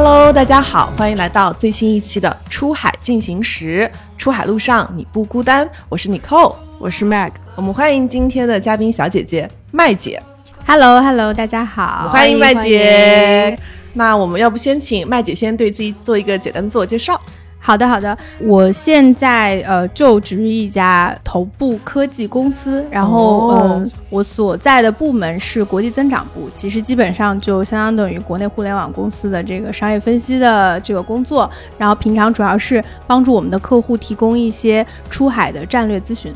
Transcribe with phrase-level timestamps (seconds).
[0.00, 3.90] Hello，大家好，欢迎来到最新一期的《出海进行时》。
[4.16, 7.32] 出海路上你不孤单，我是 Nicole，我是 Mag。
[7.56, 10.22] 我们欢迎今天的嘉宾小姐姐麦姐。
[10.64, 13.58] Hello，Hello，大家好，欢迎麦姐。
[13.94, 17.20] 那我们要不先请麦姐先对自己做一个简单的自我介绍。
[17.60, 18.16] 好的，好的。
[18.40, 36.32] 我现在呃就职于一家头部科技公司，然后呃我所在的部门是国际增长部，其实基本上就相当等于国内互联网公司的这个商业分析的这个工作，然后平常主要是帮助我们的客户提供一些出海的战略咨询。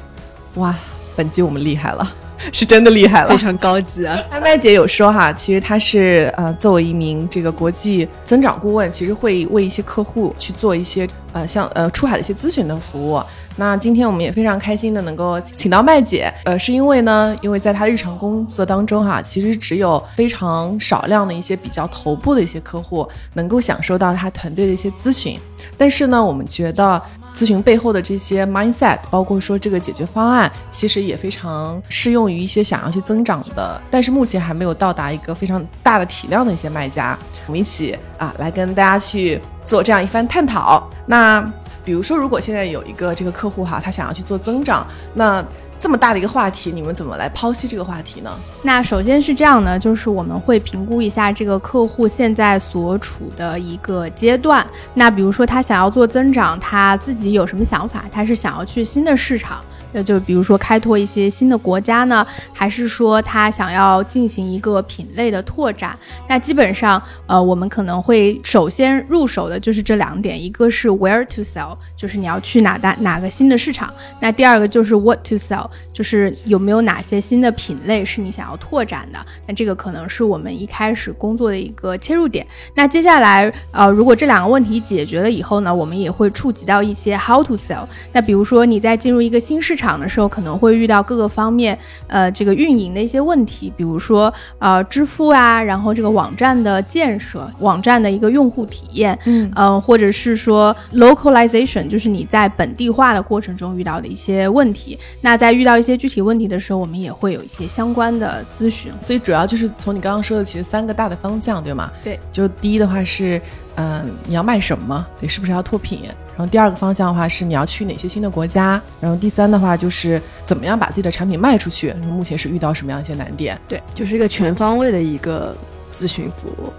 [0.56, 0.75] 哇，
[1.16, 2.12] 本季我们厉害了。
[2.52, 4.19] 是真的厉害了，非常高级啊！
[4.30, 13.23] 麦麦姐有说哈，其实她是呃作为一名这个国际增长顾问，其实会为一些客户去做一些呃像呃出海的一些咨询的服务。
[13.56, 25.39] 那今天我们也非常开心的能够请到麦姐，呃是因为呢，因为在她日常工作当中哈，其实只有非常少量的一些比较头部的一些客户能够享受到她团队的一些咨询，
[25.77, 27.00] 但是呢，我们觉得。
[27.34, 37.19] 咨询背后的这些 mindset，包括说这个解决方案，其实也非常适用于一些想要去增长的，但是目前还没有到达一个非常大的体量的一些卖家。
[37.47, 40.89] 我们一起啊，来跟大家去做这样一番探讨。
[41.06, 41.41] 那
[41.84, 45.44] 比如说，如果现在有一个这个客户哈，他想要去做增长，那
[45.83, 48.30] 这么大的一个话题，你们怎么来剖析这个话题呢？
[48.62, 54.64] 那首先是这样呢，就是我们会评估一下这个客户现在所处的一个阶段。
[54.94, 58.05] 那比如说他想要做增长，他自己有什么想法？
[58.12, 59.58] 他是想要去新的市场？
[59.93, 65.97] 那就比如说开拓一些新的国家呢，还是说他想要进行一个品类的拓展？
[66.27, 73.93] 那基本上，呃，我们可能会首先入手的就是这两点，一个是 where to sell，就是你要去哪大哪个新的市场。
[74.19, 79.19] 那第二个就是 what to sell，就是有没有哪些新的品类是你想要拓展的？
[79.47, 82.47] 那这个可能是我们一开始工作的一个切入点。
[82.75, 87.86] 那接下来，呃，如果这两个问题解决了以后呢，我们也会触及到一些 how to sell。
[88.13, 89.82] 那比如说你在进入一个新市场。
[89.83, 91.77] 场的时候可能会遇到各个方面，
[92.07, 104.97] 呃，这个运营的一些问题，比如说呃支付啊，然后这个网站的建设，网站的一个用户体验，嗯，呃，或者是说 localization，就是你在本地化的过程中遇到的一些问题。
[105.20, 108.93] 那在遇到一些具体问题的时候，我们也会有一些相关的咨询。
[109.01, 111.91] 所以主要就是从你刚刚说的，其实三个大的方向，对吗？
[112.05, 113.41] 对，就第一的话是，
[113.75, 115.05] 嗯，你要卖什么？
[115.19, 116.03] 对，是不是要拓品？
[116.37, 123.59] 然后第二个方向的话是你要去哪些新的国家，然后第三的话就是怎么样把自己的产品卖出去，目前是遇到什么样一些难点？
[123.69, 125.57] 对，就是一个全方位的一个
[125.93, 126.73] 咨询服务。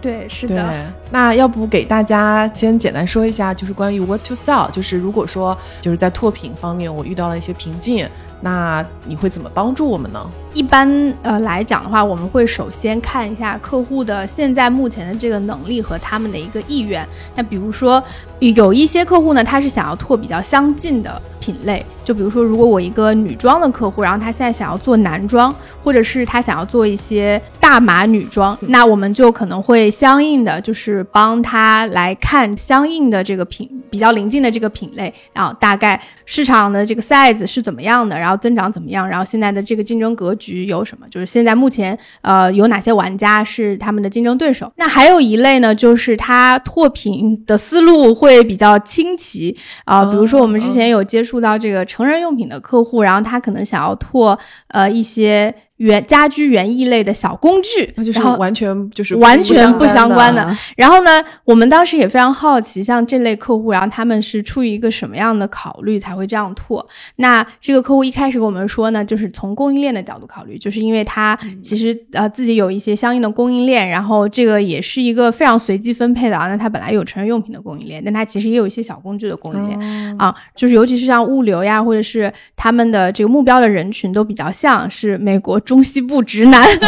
[0.00, 0.92] 对，是的。
[1.10, 8.06] 那要不给大家先简单说一下，就是关于 what to sell，就是如果说就是在拓品方面我遇到了一些瓶颈，
[8.40, 10.30] 那你会怎么帮助我们呢？
[10.56, 17.06] 一般呃来讲的话，我们会首先看一下客户的现在目前的这个能力和他们的一个意愿。
[17.34, 18.02] 那比如说
[18.38, 40.45] 有一些客户呢，他是想要拓比较相近的品类，就比如说如果我一个女装的客户，然后他现在想要做男装，或者是他想要做一些大码女装，那我们就可能会相应的就是帮他来看相应的这个品比较临近的这个品类啊，大概市场的这个 size 是怎么样的，然后增长怎么样，然后现在的这个竞争格局。
[40.52, 41.06] 局有什么？
[41.10, 44.72] 就是现在目前，呃，有哪些玩家是他们的竞争对手？
[44.76, 50.04] 那还有一类呢，就是他拓品的思路会比较清奇啊。
[50.04, 55.54] 比如说，我们之前有接触到这个成人用品的客户，然后他可能想要拓呃一些。
[55.76, 60.56] 园家居园艺类的小工具，那就是完全就是完全不相关的。
[60.74, 66.86] 然后呢，我们当时也非常好奇，像这类客户，然后他们是出于一个什么样的考虑才会这样拓？
[67.16, 76.48] 那这个客户一开始跟我们说呢，就是从供应链的角度考虑，就是因为他其实呃自己有一些相应的供应链，然后这个也是一个非常随机分配的啊。
[76.48, 85.60] 那他本来有成人用品的供应链，但他其实也有一些小工具的供应链啊，就是尤其是像物流呀，或者是他们的这个目标的人群都比较像是美国。
[85.66, 86.62] 中西部直男，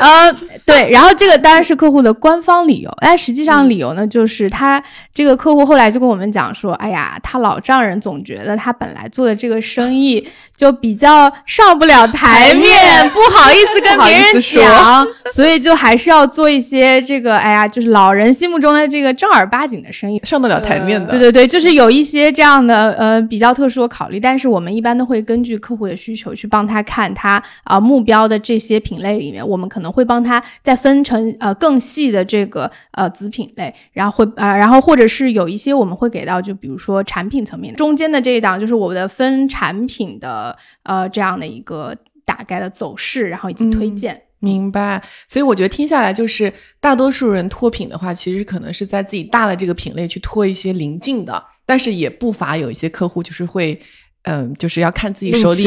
[0.00, 0.36] 呃，
[0.66, 4.82] 对，然后这个当然是客户的官方理由，但实际上理由呢，就是他
[5.12, 10.26] 这个客户后来就跟我们讲说，哎呀，他老丈人总觉得他本来做的这个生意
[10.56, 21.10] 就比较上不了台面，不好意思跟别人讲， 所以就还是要做一些这个，哎呀，就是老人心目中的这个正儿八经的生意，上得了台面的。
[21.10, 26.64] 对对对，就是有一些这样的呃比较特殊的考虑，但是我们一般都会根据客户的需求去帮。
[26.64, 44.22] 他看他啊目标的这些品类里面，我们可能会帮他再分成呃更细的这个呃子品类，然后会呃然后或者是有一些我们会给到，就比如说产品层面中间的这一档，就是我们的分产品的呃这样的一个大概的走势，然后以及推荐。
[44.38, 45.02] 明白。
[45.28, 53.80] 所以我觉得听下来，就是大多数人脱品的话，其实可能是在自己大的这个品类去脱一些临近的，但是也不乏有一些客户就是会。
[54.24, 55.62] 嗯，就是要看自己手里，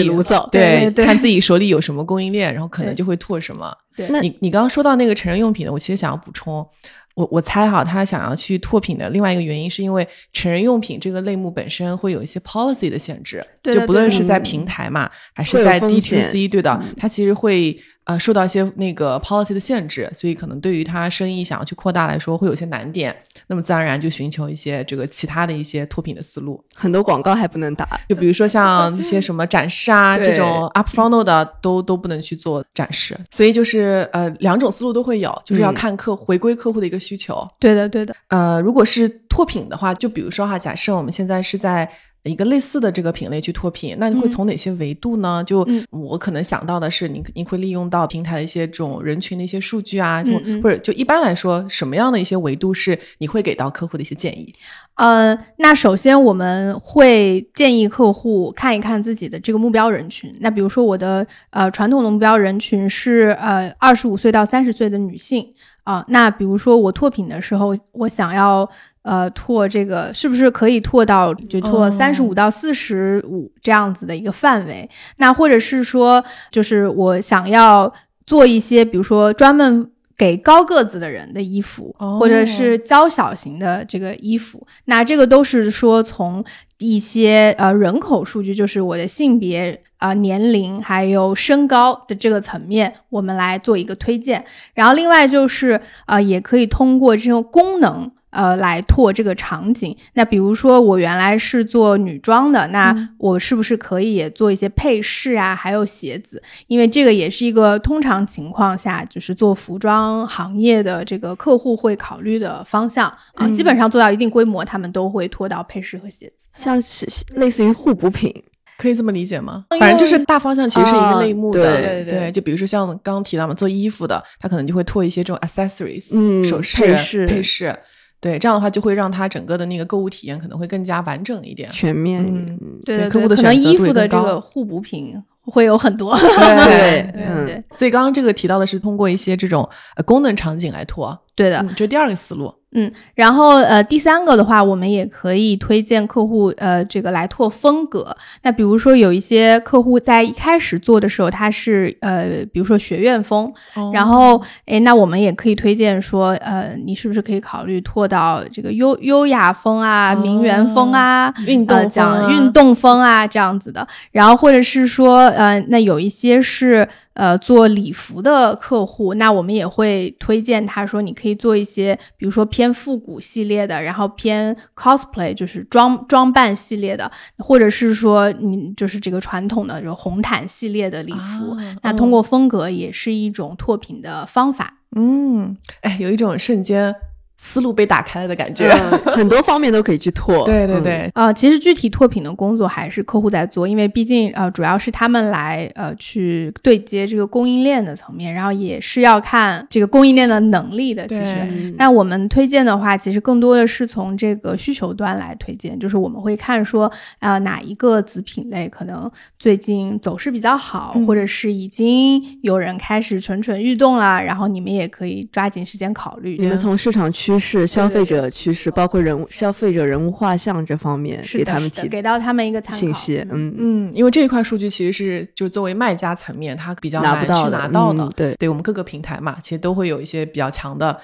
[0.51, 3.75] 对，看自己手里有什么供应链，然后可能就会拓什么。
[3.95, 6.67] 对，你你刚刚说到那个成人用品的，我其实想要补充，
[7.15, 17.77] 我我猜哈，他想要去拓品的另外一个原因，是因为成人用品这个类目本身会有一些 policy 的限制，就不论是在平台嘛，还是在 D T C，对的，它其实会。
[18.07, 23.15] 呃，受到一些那个 policy 的限制，所以可能对于他生意想要去扩大来说，会有些难点。
[23.47, 26.63] 那么自然而然就寻求一些这个其他的一些脱贫的思路。
[26.73, 33.17] 很多广告还不能打，就比如说像一些什么展示啊 这种 up front 的都都不能去做展示。
[33.31, 37.45] 所以就是呃两种思路都会有，就是要看客回归客户的一个需求。
[37.59, 38.15] 对的，对的。
[38.29, 41.89] 呃，如果是脱品的话，就比如说哈，假设我们现在是在。
[42.23, 45.43] 一个类似的这个品类去脱贫，那你会从哪些维度呢？
[45.43, 54.53] 就我可能想到的是，你你会利用到平台的一些这种人群的一些数据啊，就或者就一般来说，什么样的一些维度是你会给到客户的一些建议？
[54.95, 60.35] 呃，那首先我们会建议客户看一看自己的这个目标人群。
[60.41, 65.47] 那比如说我的呃传统的目标人群是呃二十五岁到三十岁的女性
[65.83, 68.69] 啊，那比如说我脱贫的时候，我想要。
[69.07, 74.89] 呃，拓这个是不是可以拓到就拓三十五到四十五这样子的一个范围？
[75.15, 76.21] 那或者是说，
[76.51, 77.93] 就是我想要
[78.25, 86.43] 做一些，比如说专门给高个子的人的衣服，或者是娇小型的这个衣服，那这个都是说从
[86.79, 94.43] 一些呃人口数据，就是我的性别啊、年龄还有身高的这个层面，我们来做一个推荐。
[94.73, 98.11] 然后另外就是呃，也可以通过这种功能。
[98.29, 99.95] 呃，来拓这个场景。
[100.13, 106.41] 那比如说，我原来是做女装的，那我是不是可以也做一些配饰啊，还有鞋子？
[106.67, 113.47] 因为这个也是一个通常情况下，就是做服装行业的这个客户会考虑的方向啊。
[113.49, 118.33] 基本上做到一定规模，他们都会拖到配饰和鞋子，像是类似于互补品，
[118.77, 119.65] 可以这么理解吗？
[119.79, 122.31] 反正就是大方向其实是一个类目的，对对对。
[122.31, 127.75] 就比如说像刚刚提到嘛，做衣服的，他可能就会拓一些这种 accessories，嗯，首饰、配饰、配饰。
[128.19, 132.25] 对，这样的话就会让他整个的那个购物体验可能会更加完整一点、全面。
[132.25, 136.17] 嗯，对，客户的可能衣服的这个互补品会有很多。
[136.17, 137.63] 对对对。
[137.71, 139.67] 所以刚刚这个提到的是通过一些这种
[140.05, 141.17] 功能场景来拓。
[141.35, 142.51] 对的，这是第二个思路。
[142.79, 148.15] 嗯，然后呃，第三个的话，我们也可以推荐客户呃，这个来拓风格。
[148.43, 153.51] 那比如说有一些客户在一开始做的时候，他是呃，比如说学院风，
[153.91, 163.87] 然后哎，那我们也可以推荐说，呃，你是不是可以考虑拓到这个优优雅风啊、名媛风啊、运动讲运动风啊这样子的。
[164.11, 166.87] 然后或者是说，呃，那有一些是。
[167.17, 184.77] 呃，做礼服的客户，那我们也会推荐他说，你可以做一些，比如说偏复古系列的，然后偏 cosplay，就是装装扮系列的，或者是说你就是这个传统的这个红毯系列的礼服，那通过风格也是一种拓品的方法。
[184.95, 186.95] 嗯，哎，有一种瞬间。
[187.37, 188.69] 思路被打开了的感觉，
[189.05, 190.43] 很多方面都可以去拓。
[190.45, 201.05] 对对对，呃，其实具体拓品的工作还是客户在做，因为毕竟呃，主要是他们来呃去对接这个供应链的层面，然后也是要看这个供应链的能力的。
[201.07, 216.35] 其实，那我们推荐的话，其实更多的是从这个需求端来推荐，就是我们会看说啊哪一个子品类可能最近走势比较好，或者是已经有人开始蠢蠢欲动了，然后你们也可以抓紧时间考虑。
[216.39, 223.17] 你们从市场趋势、消费者趋势，包括人物、消费者人物画像这方面，给他们提给到他们一个参考信息。
[223.29, 228.09] 嗯嗯，因为这一块数据其实是就作为卖家层面，他比较难去拿到的。
[228.15, 230.97] 对，对我们各个平台嘛，其实都会有一些比较强的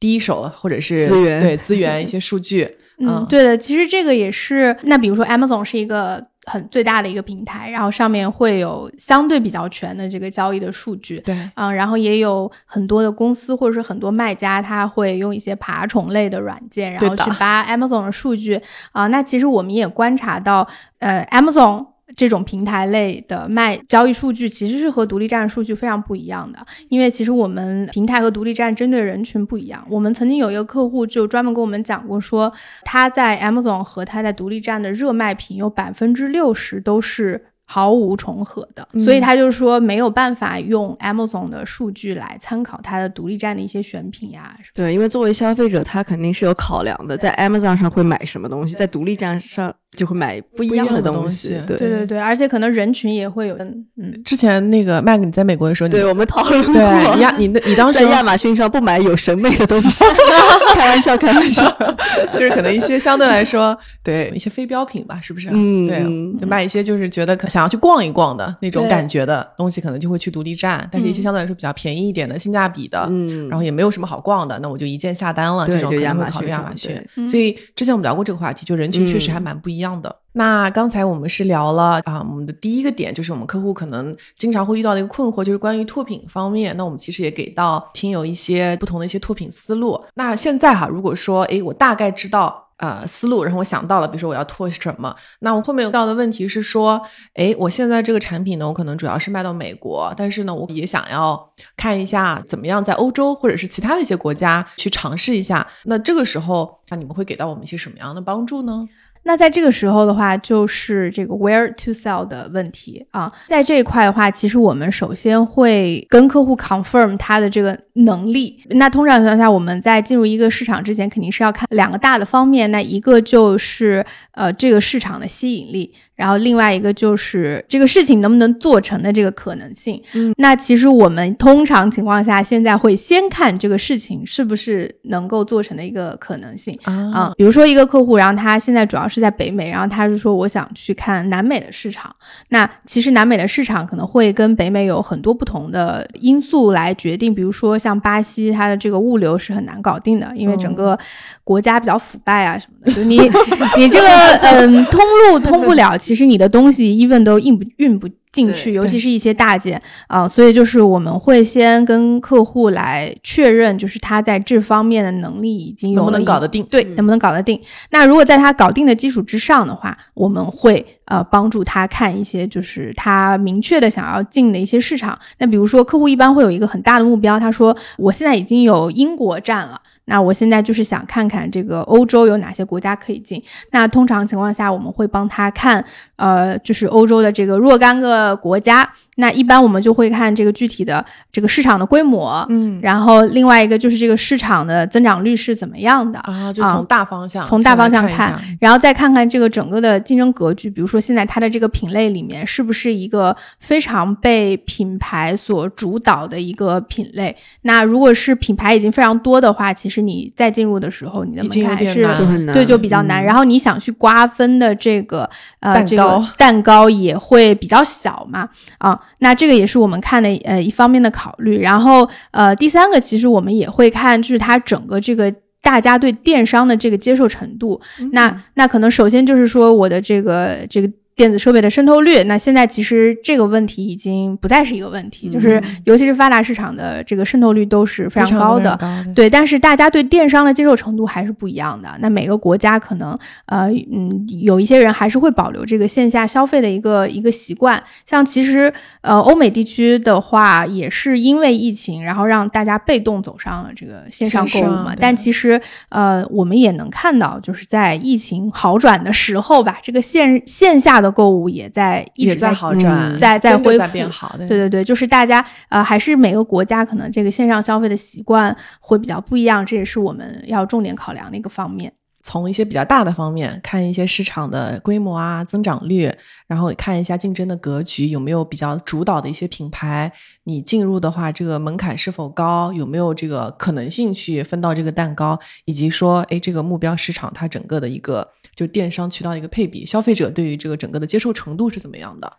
[0.00, 2.68] 第一手或者是资源，对资源一些数据。
[3.00, 4.76] 嗯，对的，其实这个也是。
[4.82, 6.26] 那比如说，Amazon 是一个。
[6.48, 18.60] 很最大的一个平台，然后上面会有相对比较全的这个交易的数据，对，嗯，然后也有很多的公司或者是很多卖家，他会用一些爬虫类的软件，然后去扒 Amazon 的数据
[18.92, 19.06] 啊。
[19.08, 20.66] 那其实我们也观察到，
[20.98, 21.86] 呃，Amazon。
[22.16, 29.86] 这种平台类的卖交易数据其实是和独立站数据非常不一样的，因为其实我们平台和独立站针对人群不一样。
[29.90, 56.72] 我们曾经有一个客户就专门跟我们讲过，说他在 Amazon 和他在独立站的热卖品有百分之六十都是毫无重合的，嗯所以他就说没有办法用 Amazon 的数据来参考它的独立站的一些选品呀、对，因为作为消费者，他肯定是有考量的，在 Amazon 上会买什么东西，在独立站上就会买不一样的东东西对对对对，而且可能人群也会有，嗯，之前那个 Mag 你在美国的时候，你对，我们讨论过。
[56.74, 60.04] 对你亚你的你当时 在亚马逊上不买有审美的东西，
[60.74, 61.68] 开玩笑，开玩笑。
[62.32, 65.48] 就是可能一些相对来说，对一些非标品吧，是不是？
[65.48, 65.86] 对嗯
[66.34, 70.88] 对，就卖一些就是觉得可想要去逛一逛的那种感觉的东西，可能就会去独立站。
[70.92, 75.66] 但是一些嗯相对来说比较便宜一点的、性价比的，嗯，然后也没有什么好逛的，那我就一键下单了。
[75.66, 77.04] 对这种可能会考虑亚马逊。
[77.26, 80.14] 所以之前我们聊过这个话题，就人群确实还嗯蛮不一样的。
[80.34, 86.76] 那刚才我们是聊了啊，我们的第一个点就是我们客户可能经常会遇到的一个困惑，就是关于拓品方面。
[86.76, 90.00] 那我们其实也给到听友一些不同的一些拓品思路。
[90.14, 92.67] 那现在哈，如果说诶，我大概知道。
[92.78, 97.00] 呃，思路，然后我想到了，比如说我要拓什么，那我后面有到的问题是说，
[97.34, 105.66] 诶，我现在这个产品呢，我可能主要是卖到美国，但是呢，我也想要看一下怎么样在欧洲或者是其他的一些国家去尝试一下。
[105.84, 108.86] 那这个时候，那你们会给到我们一些什么样的帮助呢？
[109.24, 113.30] 那在这个时候的话，就是这个 where to sell 的问题啊。
[113.46, 118.58] 在这一块的话，其实我们首先会跟客户 confirm 他的这个能力。
[118.70, 122.70] 那通常情况下，我们在进入一个市场之前，肯定是要看两个大的方面。
[122.70, 130.02] 那一个就是呃这个市场的吸引力，然后另外一个就是这个事情能不能做成的这个可能性。
[130.14, 136.76] 嗯，那其实我们通常情况下，现在会先看这个事情是不是能够做成的一个可能性。
[136.82, 142.12] 啊、比如说一个客户，然后他现在主要是在北美，然后他是说我想去看南美的市场。
[142.48, 150.98] 那其实南美的市场可能会跟北美有很多不同的因素来决定，比如说像巴西，它的这个物流是很难搞定的，因为整个
[151.44, 153.18] 国家比较腐败啊什么的，就你
[153.78, 154.08] 你这个
[154.42, 158.08] 嗯通路通不了，其实你的东西 even 都运不运不。
[158.32, 166.64] 进去，尤其是一些大件啊、所以就是我们会先跟客户来确认，就是他在这方面的能力已经有能不能搞得定？
[166.70, 167.60] 对，嗯能不能搞得定？
[167.90, 175.18] 那如果在他搞定的基础之上的话，我们会呃帮助他看一些就是他明确的想要进的一些市场。
[175.38, 183.42] 那比如说客户一般会有一个很大的目标，他说我现在已经有英国站了，那我现在就是想看看这个欧洲有哪些国家可以进。
[183.70, 185.84] 那通常情况下，我们会帮他看
[186.18, 188.92] 呃就是欧洲的这个若干个国家。
[189.18, 196.18] 那一般我们就会看这个具体的这个市场的规模，嗯，然后另外一个就是这个市场的增长率是怎么样的。
[196.20, 207.36] 啊，就从大方向从大方向看看，然后再看看这个整个的竞争格局，比如说现在它的这个品类里面是不是一个非常被品牌所主导的一个品类。
[207.62, 213.22] 那如果是品牌已经非常多的话，其实你再进入的时候，你的门槛还是就很难，对，就比较难。
[213.22, 215.28] 嗯然后你想去瓜分的这个
[215.60, 218.48] 呃这个蛋糕也会比较小嘛
[218.78, 221.60] 啊，那这个也是我们看的呃一方面的考虑。
[221.60, 225.34] 然后呃第三个，其实我们也会看就是它整个这个。
[225.60, 230.88] 大家对电商的这个接受程度，嗯那那可能首先就是说我的这个这个
[231.18, 241.92] 电子设备的渗透率，那现在其实这个问题已经不再是一个问题，就是尤其是发达市场的这个渗透率都是非常高的，高的，对，但是大家对电商的接受程度还是不一样的。
[241.98, 247.82] 那每个国家可能呃嗯有一些人还是会保留这个线下消费的一个一个习惯。
[248.06, 254.94] 像其实呃欧美地区的话，也是因为疫情，然后让大家被动走上了这个线上购物嘛。
[254.96, 271.92] 但其实呃我们也能看到，就是在疫情好转的时候吧，这个线线下的购物也在一直也在好转，嗯在在恢复变好，对对对对，就是大家呃，还是每个国家可能这个线上消费的习惯会比较不一样，这也是我们要重点考量的一个方面。
[272.22, 276.12] 从一些比较大的方面看一些市场的规模啊、增长率，
[276.46, 280.12] 然后看一下竞争的格局，有没有比较主导的一些品牌，
[280.44, 292.36] 你进入的话，这个门槛是否高，有没有这个可能性去分到这个蛋糕，以及说，哎，这个目标市场它整个的一个就电商渠道一个配比，消费者对于这个整个的接受程度是怎么样的？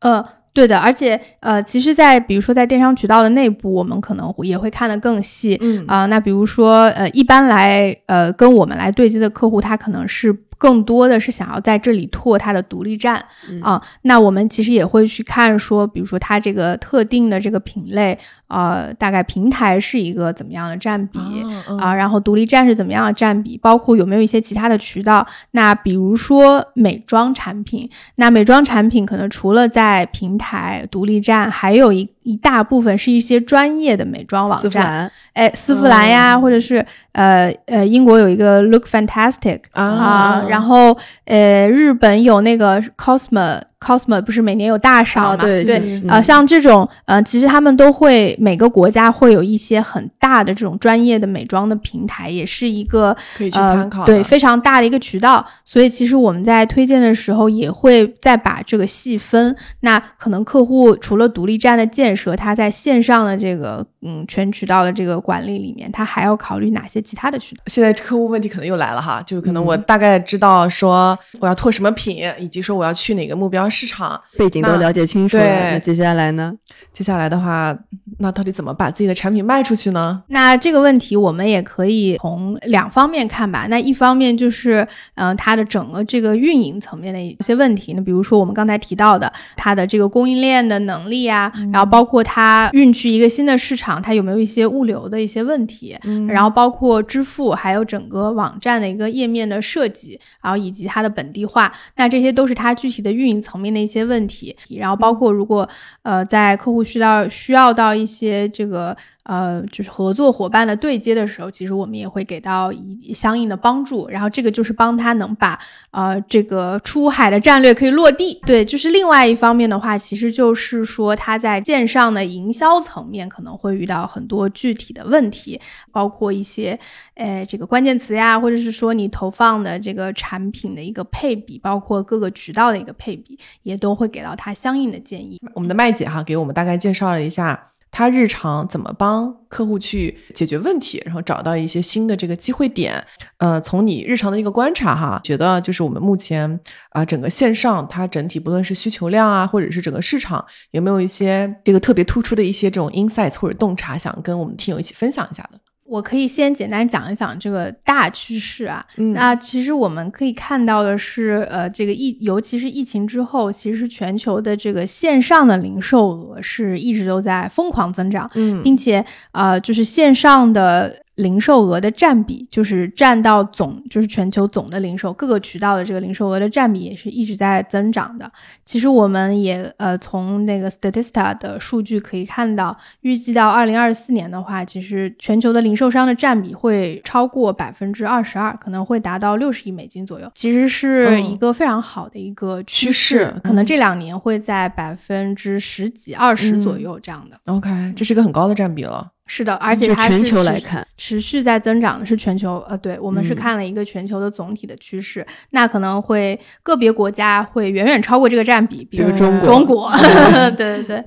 [0.00, 0.24] 呃，
[0.54, 5.84] 对的，而且呃，其实在，比如说在电商渠道的内部，我们可能也会看得更细嗯。
[5.86, 18.16] 啊、那比如说呃，一般来呃跟我们来对接的客户，他可能是更多的是想要在这里拓它的独立站嗯啊、那我们其实也会去看说，比如说它这个特定的这个品类，
[18.48, 21.18] 呃，大概平台是一个怎么样的占比。
[21.18, 25.26] 啊啊，然后独立站是怎么样的占比，包括有没有一些其他的渠道？
[25.52, 39.84] 那比如说美妆产品，那美妆产品可能除了在平台、独立站，还有一一大部分是一些专业的美妆网站，哎，丝芙兰呀，哦或者是呃呃，英国有一个 Look Fantastic 啊。
[39.84, 45.30] 啊，然后呃，日本有那个 Cosmo Cosmo 不是每年有大赏嘛？
[45.30, 55.44] 啊对对就是，呃，嗯像这种，呃，其实他们都会每个国家会有一些很大的这种专业的美妆的平台，也是一个可以去呃参考的对，非常大的一个渠道。
[55.64, 59.54] 所以其实我们在推荐的时候也会再把这个细分。
[59.80, 67.62] 那可能客户除了独立站的建设，他在线上的这个嗯全渠道的这个管理里面，他还要考虑哪些其他的渠道？
[67.66, 74.20] 现在客户问题可能又来了哈，就可能我嗯大概知道说我要拓什么品，以及说我要去哪个目标市场。
[74.36, 76.52] 背景都了解清楚了，对那接下来呢？
[76.92, 77.76] 接下来的话，
[78.18, 80.22] 那到底怎么把自己的产品卖出去呢？
[80.28, 83.66] 那这个问题我们也可以从两方面看吧。
[83.70, 87.94] 那一方面就是，嗯、它的整个这个运营层面的一些问题。
[87.94, 95.98] 那比如说我们刚才提到的，它的这个供应链的能力啊，然后包括它运去一个新的市场，它有没有一些物流的一些问题，
[96.28, 104.56] 然后包括支付，还有整个网站的一个页面的设计，然后以及它的本地化，那这些都是它具体的运营层面的一些问题。
[104.70, 105.68] 然后包括如果
[106.02, 114.08] 呃在客户需要需要到一些这个呃就是合作伙伴的对接的时候，其实我们也会给到一相应的帮助。
[114.08, 115.58] 然后这个就是帮他能把
[115.92, 118.40] 呃这个出海的战略可以落地。
[118.44, 125.60] 对，就是另外一方面的话，其实就是说他在线上的营销层面可能会遇到很多具体的问题，
[125.92, 126.78] 包括一些
[127.14, 135.40] 呃这个关键词呀，或者是说你投放的这个产品的一个配比，包括各个渠道的一个配比，也都会给到他相应的建议。
[135.54, 143.04] 我们的麦姐哈给我们大概介绍了一下她日常怎么帮客户去解决问题，然后找到一些新的这个机会点。
[143.36, 146.58] 呃，从你日常的一个观察哈，觉得就是我们目前
[146.90, 155.58] 啊、整个线上它整体不论是需求量啊，或者是整个市场有没有一些这个特别突出的一些这种 insights 或者洞察，想跟我们听友一起分享一下的。
[155.92, 158.82] 我可以先简单讲一讲这个大趋势啊。
[158.96, 159.12] 嗯。
[159.12, 168.62] 那其实我们可以看到的是，呃，这个疫，尤其是疫情之后，其实全球的这个线上的零售额是一直都在疯狂增长，嗯。
[168.62, 178.30] 并且呃，就是线上的零售额的占比，就是占到总，就是全球总的零售各个渠道的这个零售额的占比也是一直在增长的。
[178.64, 190.30] 其实我们也呃从那个 Statista 的数据可以看到，预计到二零二四年的话，其实全球的零售商的占比会超过百分之二十二，可能会达到六十亿美金左右。
[190.34, 197.38] 其实是嗯一个非常好的一个趋势，可能这两年会在百分之十几、二十左嗯右这样的。
[197.46, 199.10] OK，这是一个很高的占比了。
[199.34, 203.36] 是的，而且它是持续球来看，持续在增长的是全球，呃，对我们是嗯。
[203.36, 209.90] 看了一个全球的总体的趋势，那可能会个别国家会远远超过这个占比，比如比如中国中国，
[210.56, 211.04] 对对对，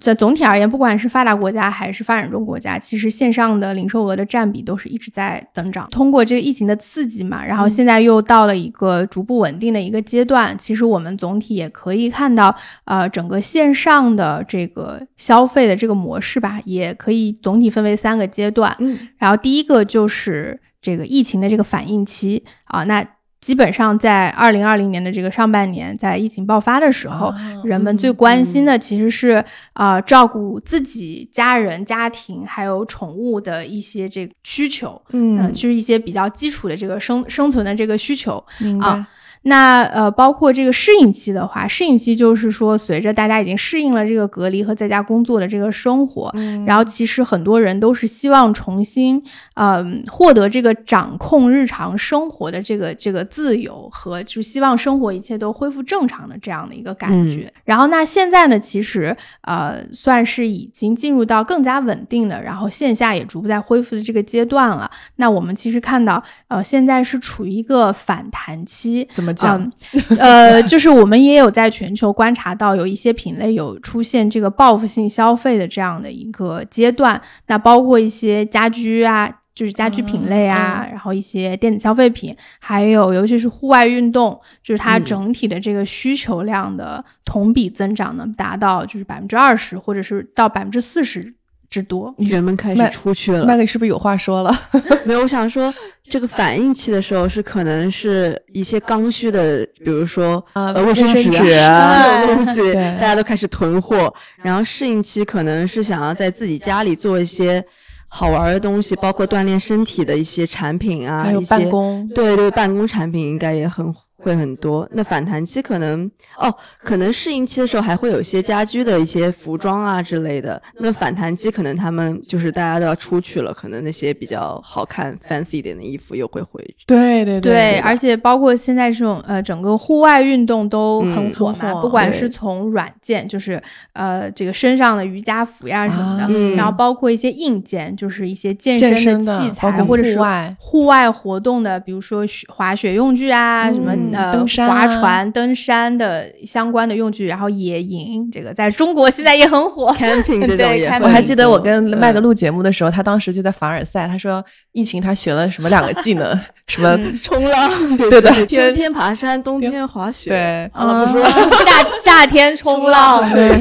[0.00, 5.86] 在总体而言，不管是发达国家还是发展中国家，其实线上的零售额的占比都是一直在增长。
[5.90, 18.74] 通过这个疫情的刺激嘛，然后现在又到了一个逐步稳定的一个阶段，其实我们总体也可以看到，呃，整个线上的这个消费的这个模式吧，也可以总体分为三个阶段。
[18.78, 23.06] 嗯然后第一个就是这个疫情的这个反应期啊，那
[23.40, 38.42] 基本上在二零二零年的这个上半年，在疫情爆发的时候，啊人们最嗯关心的其实是啊、呃照顾自己、家人、家庭还有宠物的一些这个需求，嗯、嗯，就是一些比较基础的这个生生存的这个需求。
[38.80, 39.06] 啊
[39.48, 49.22] 那呃，包括这个适应期的话，适应期就是说，随着大家已经适应了这个隔离和在家工作的这个生活，嗯然后其实很多人都是希望重新，
[49.54, 57.52] 嗯、获得这个掌控日常生活的这个这个自由和就希望生活一切都恢复正常的这样的一个感觉。
[57.64, 64.90] 然后那现在呢，其实呃算是已经进入到更加稳定的，然后线下也逐步在恢复的这个阶段了。
[65.16, 69.60] 那我们其实看到，呃，现在是处于一个反弹期，怎么讲？
[69.92, 79.32] 嗯，呃， 就是我们也有在全球观察到有一些品类有出现这个报复性消费的这样的一个阶段，那包括一些家居啊。
[79.56, 91.32] 就是家居品类啊，嗯然后一些电子消费品，还有尤其是户外运动，就是它嗯整体的这个需求量的同比增长能达到就是百分之二十，或者是到百分之四十
[91.76, 92.14] 之多。
[92.18, 93.44] 人们开始出去了。
[93.44, 94.60] 麦克是不是有话说了？
[95.04, 95.72] 没有，我想说，
[96.08, 104.12] 这个反应期的时候是可能是一些刚需的，比如说啊呃卫生纸纸啊这种东西，大家都开始囤货。
[104.42, 107.62] 然后适应期可能是想要在自己家里做一些
[108.08, 113.92] 好玩的东西，包括锻炼身体的一些产品啊，还有办公，对对，办公产品应该也很
[114.26, 114.88] 会很多。
[114.92, 120.60] 那反弹期可能哦，可能适应期的时候还会有一些家居的一些服装啊之类的。
[120.80, 126.84] 那反弹期可能他们就是大家都要出去了，可能那些比较好看、fancy 一点的衣服又会回去。
[126.86, 133.62] 对对对，而且包括现在这种呃，整个户外运动都很火嘛，嗯不管是从软件，就是
[133.92, 140.18] 呃这个身上的瑜伽服呀什么的，啊嗯然后包括一些硬件，就是一些健健身身的器材或者是
[140.58, 149.94] 户外活动的，比如说滑雪用具啊，什么嗯呃登山啊划船、登山的相关的用具，然后野营，这个在中国现在也很火。
[149.98, 150.66] camping 这种
[151.02, 157.18] 我还记得我跟麦克录节目的时候，他当时就在凡尔赛，他说疫情他学了什么两个技能， 什么嗯。
[157.22, 160.70] 冲浪，对的对天春天爬山，冬天滑雪，对。
[160.72, 163.60] 啊不说嗯 夏夏天冲浪，对，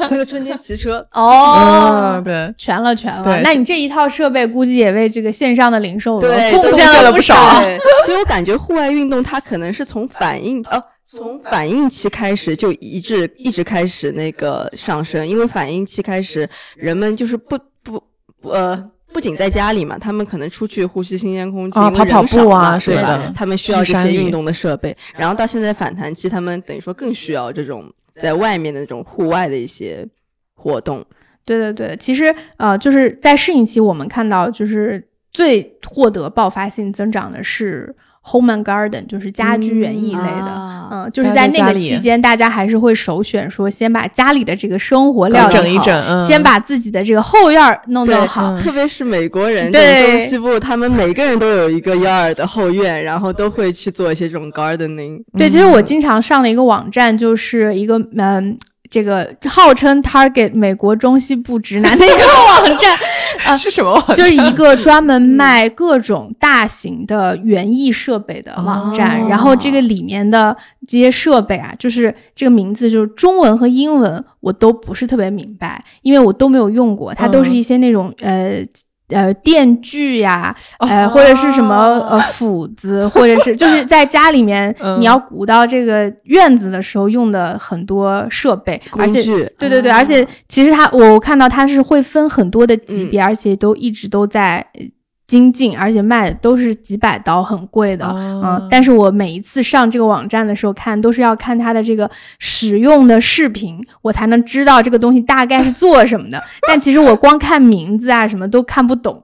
[0.00, 2.54] 那个春天骑车，哦嗯，对。
[2.58, 3.40] 全了全了。
[3.42, 6.28] 那你这一套设备估计也为这个线上的零售贡
[6.72, 7.60] 献了不不少。
[7.60, 18.02] 对，所以我感觉户外运动它可能是从反应哦，从反应期开始就一直一直开始那个上升，因为反应期开始，人们就是不不
[18.42, 18.90] 不呃。
[19.10, 24.94] 不仅在家里嘛，他们可能出去呼吸新鲜空气，因为啊跑跑人少步啊嘛对吧他们需要去山里这些运动的设备。
[25.16, 30.06] 然后到现在反弹期，他们等于说更需要这种在外面的那种户外的一些
[30.54, 31.04] 活动。
[31.46, 37.92] 对对对，其实呃，就是在适应期，我们看到就是最获得爆发性增长的是
[38.30, 40.46] home and garden，就是家居园艺类的。
[40.46, 48.54] 啊嗯，就是在那个期间，大家还是会首选说，先把家里的这个生活料理好整一整，嗯先把自己的这个后院儿弄对弄好。
[48.54, 55.22] 嗯特别是美国人，对这种东西部，他们每个人都有一个 yard 的后院，然后都会去做一些这种 gardening。
[55.36, 58.56] 对，其实我经常上的一个网站就是一个嗯。
[58.90, 62.96] 这个号称 target 美国中西部直男的一个网站，
[63.46, 64.16] 啊是什么网站？
[64.16, 69.22] 就是一个专门卖各种大型的园艺设备的网站。
[69.22, 78.64] 哦然后这个里面的这些设备啊，就是这个名字就是中文和英文我都不是特别明白，因为我都没有用过，它都是一些那种、呃。
[79.08, 81.08] 呃，电锯呀，呃，哦。
[81.08, 81.74] 或者是什么
[82.10, 85.00] 呃斧子， 或者是就是在家里面 嗯。
[85.00, 89.22] 你要鼓捣这个院子的时候用的很多设备，而且
[89.58, 94.84] 对对对，啊而且其实它我看到它是会分很多的级别，而且都一直都在呃
[95.28, 98.04] 精进，而且卖的都是几百刀，很贵的。
[98.04, 102.10] 哦嗯，但是我每一次上这个网站的时候看，都是要看它的这个
[102.40, 106.42] 使用的视频，我才能知道这个东西大概是做什么的。
[106.66, 109.22] 但其实我光看名字啊什么都看不懂。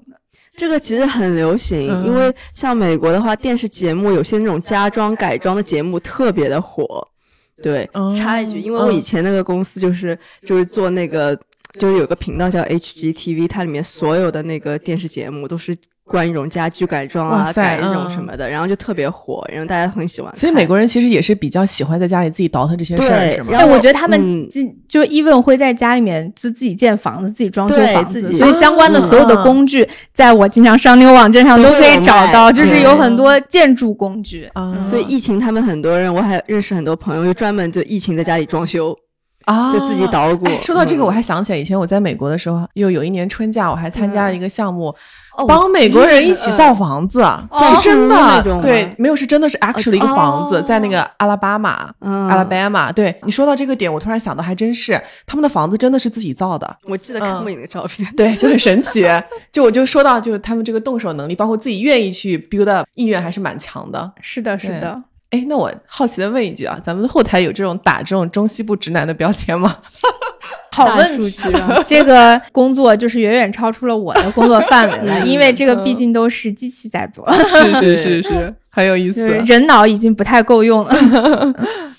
[0.56, 7.08] 这个其实很流行，嗯因为像美国的话，电视节目有些那种家装改装的节目特别的火。
[7.62, 11.34] 对，哦插一句，因为我以前那个公司就是就是做那个，
[11.78, 18.10] 就是有个频道叫 HGTV，它里面所有的那个电视节目都是关于这种家居改装啊、改这种嗯。
[18.10, 20.34] 什么的，然后就特别火，然后大家很喜欢。
[20.36, 23.16] 所以美国人其实也是比较喜欢在家里自己倒腾这些事儿，
[23.52, 29.08] 哎，我觉得他们就、就 even 会在家里面自自己建房子、自己装修房子，自己所以相关的嗯。
[29.08, 34.48] 所有的工具，在我经常上那个网站上都可以找到，就是有很多建筑工具。
[34.52, 38.96] 啊，所以疫情，他们很多人，我还认识很多朋友，就专门就疫情在家里装修，
[39.44, 40.60] 啊，就自己捣鼓哎。
[40.60, 44.94] 说到这个，嗯我还想起来，以前我在美国的时候，又有一年春假，我还参加了一个项目，
[45.36, 51.92] 哦帮美国人一起造房子，是真造房那种对，没有是真的是 actually 一个房子，哦在那个阿拉巴马。
[52.00, 58.10] 嗯 Alabama，对你说到这个点，我突然想到，还真是他们的房子真的是自己造的，我记得看过你的照片。
[58.16, 59.06] 对，就很神奇。
[59.52, 64.12] 就我就说到，就是他们这个动手能力，包括自己愿意去 build up 意愿，还是蛮强的。
[64.20, 65.00] 是的，是的。
[65.34, 69.78] 哎，那我好奇的问一句啊，咱们的后台有这种打这种中西部直男的标签吗？
[70.70, 79.28] 大 好问题数据啊 这个工作就是远远超出了我的工作范围了，嗯因为这个毕竟都是机器在做， 是是是是，很有意思。
[79.44, 81.54] 人脑已经不太够用了。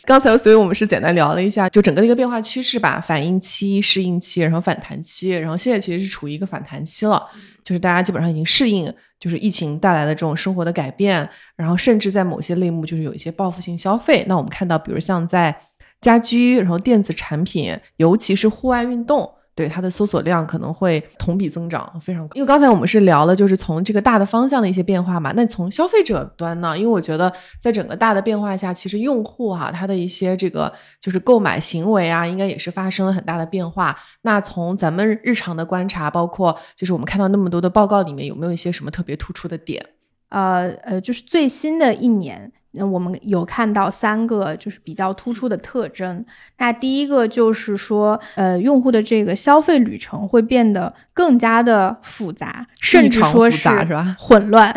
[0.05, 7.21] 刚才，所以我们是简单聊了一下，就整个的一个变化趋势吧，反应期、适应期，然后反弹期，然后现在其实是处于一个反弹期了，
[7.63, 14.23] 就是大家基本上已经适应，就是疫情带来的这种生活的改变，然后甚至在某些类目就是有一些报复性消费。
[14.27, 15.55] 那我们看到，比如像在
[16.01, 19.31] 家居，然后电子产品，尤其是户外运动。
[19.55, 25.31] 对它的搜索量可能会同比增长非常高，因为刚才我们是聊了，就是从这个大的方向的一些变化嘛。
[25.33, 26.77] 那从消费者端呢？
[26.77, 33.97] 因为我觉得在整个大的变化下，其实用户哈、他的一些这个就是购买行为啊，应该也是发生了很大的变化。
[34.23, 39.85] 那从咱们日常的观察，包括就是我们看到那么多的报告里面，有没有一些什么特别突出的点？
[40.29, 46.23] 呃呃，就是最新的一年，呃我们有看到三个就是比较突出的特征。
[46.57, 54.73] 那第一个就是说，呃，用户的这个消费旅程会变得更加的复杂，甚至说是吧混乱。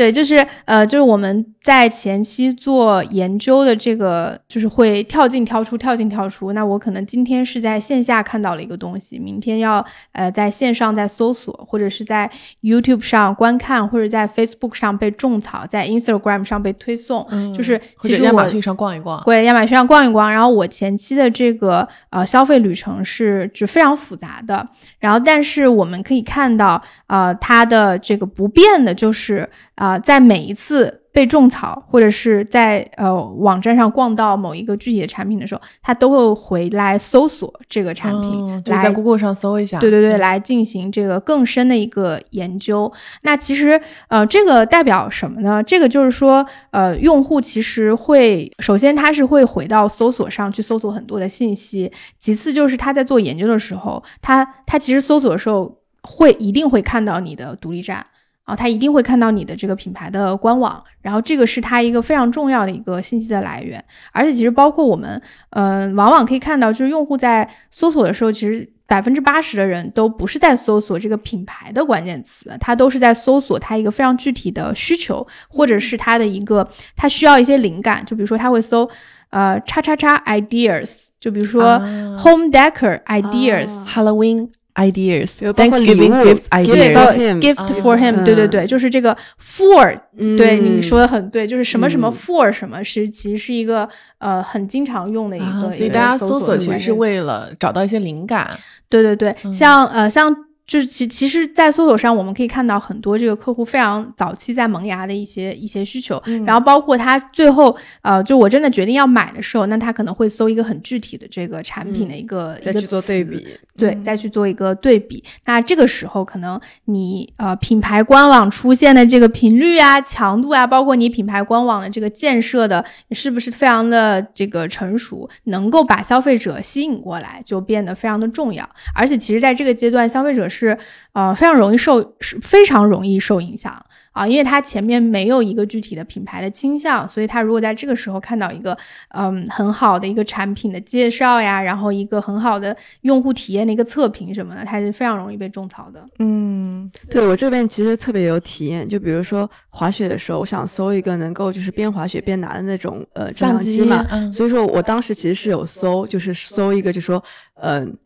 [0.00, 6.54] 对，就是呃，就是我们在前期做研究的这个，就是会跳进跳出，跳进跳出。
[6.54, 12.30] 那我可能今天是在线下看到了一个东西，明天要呃在线上在搜索，或者是在
[12.62, 20.32] YouTube 上观看，或者在 Facebook 上被种草，在 Instagram 上被推送，就是其实亚马逊上逛一逛，对，亚马逊上逛一逛。
[20.32, 24.66] 然后我前期的这个呃消费旅程是就非常复杂的，
[24.98, 30.98] 然后但是我们可以看到，呃，它的这个不变的就是啊，在每一次。
[31.12, 39.80] 被种草，或者是在呃网站上逛到某一个具体的产品的时候，他都会回来搜索这个产品，就在 Google 上搜一下。
[39.80, 42.90] 对对对，来进行这个更深的一个研究。
[43.22, 45.60] 那其实呃，这个代表什么呢？
[45.60, 58.06] 这个就是说，呃，用户其实会首先他是会回到搜索上去搜索很多的信息，其次就是他在做研究的时候，他他其实搜索的时候会一定会看到你的独立站。
[58.50, 63.82] 啊，他一定会看到你的这个品牌的官网，然后这个是他一个非常重要的一个信息的来源。
[64.12, 78.04] 而且其实包括我们，嗯，往往可以看到，就是用户在搜索的时候，其实百分之八十的人都不是在搜索这个品牌的关键词，他都是在搜索他一个非常具体的需求，或者是他的一个他需要一些灵感。
[78.04, 78.88] 就比如说他会搜，
[79.30, 81.78] 呃，叉叉叉 ideas，就比如说
[82.18, 84.48] home decor ideas，Halloween。
[84.80, 89.98] ideas，Thanksgiving gifts ideas，gift for him，对对对，就是这个 for，
[90.38, 93.88] 对你说的很对，就是什么什么 for 什么是其实是一个
[94.18, 96.92] 呃很经常用的一个，所以大家搜索其实是。
[96.92, 98.50] 为了找到一些灵感。
[98.88, 100.34] 对对对，像呃像。
[100.70, 113.44] 就是其其实，在搜索上我们可以看到很多这个客户非常早期在萌芽的一些一些需求，然后包括他最后呃，就我真的决定要买的时候，那他可能会搜一个很具体的这个产品的一个再去做对比，
[113.76, 115.24] 对，再去做一个对比。
[115.44, 128.64] 那这个时候可能你呃品牌官网出现的这个频率啊、强度啊，包括你品牌官网的这个建设的是不是非常的这个成熟，能够把消费者吸引过来，就变得非常的重要。
[128.94, 130.59] 而且其实在这个阶段，消费者是。
[130.66, 130.76] 是
[131.12, 138.76] 呃非常容易受非常容易受影响啊，因为它前面没有一个具体的品牌的倾向，所以它如果在这个时候看到一个
[139.10, 146.04] 嗯很好的一个产品的介绍呀，然后一个很好的用户体验的一个测评什么的，它是非常容易被种草的。
[146.18, 157.22] 嗯，对我这边其实特别有体验，就比如说滑雪的时候，我想搜一个能够就是边滑雪边拿的那种呃相机嘛，所以说我当时其实是有搜，就是搜一个就说
[157.54, 157.96] 嗯。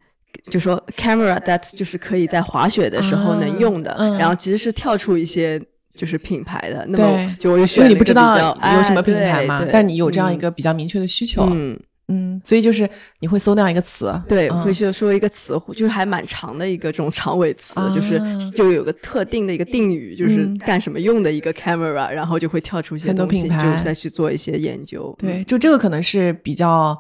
[0.51, 5.61] 就说 camera that 就是可以在滑雪的时候能用的，然后其实是跳出一些
[5.95, 8.37] 就是品牌的，那么就我就选因为你不知道
[8.77, 11.79] 有什么品牌嘛，但你有这样一个比较明确的需求，嗯。
[12.09, 12.87] 嗯，所以就是
[13.21, 18.21] 你会搜那样一个词，对，会去说一个词，就是还蛮长的一个这种长尾词，就是
[18.55, 26.95] 就有个特定的一个定语，就是干什么用的一个 camera，然后就会跳出一些东西，就再去做一些研究，对，就这个可能是比较。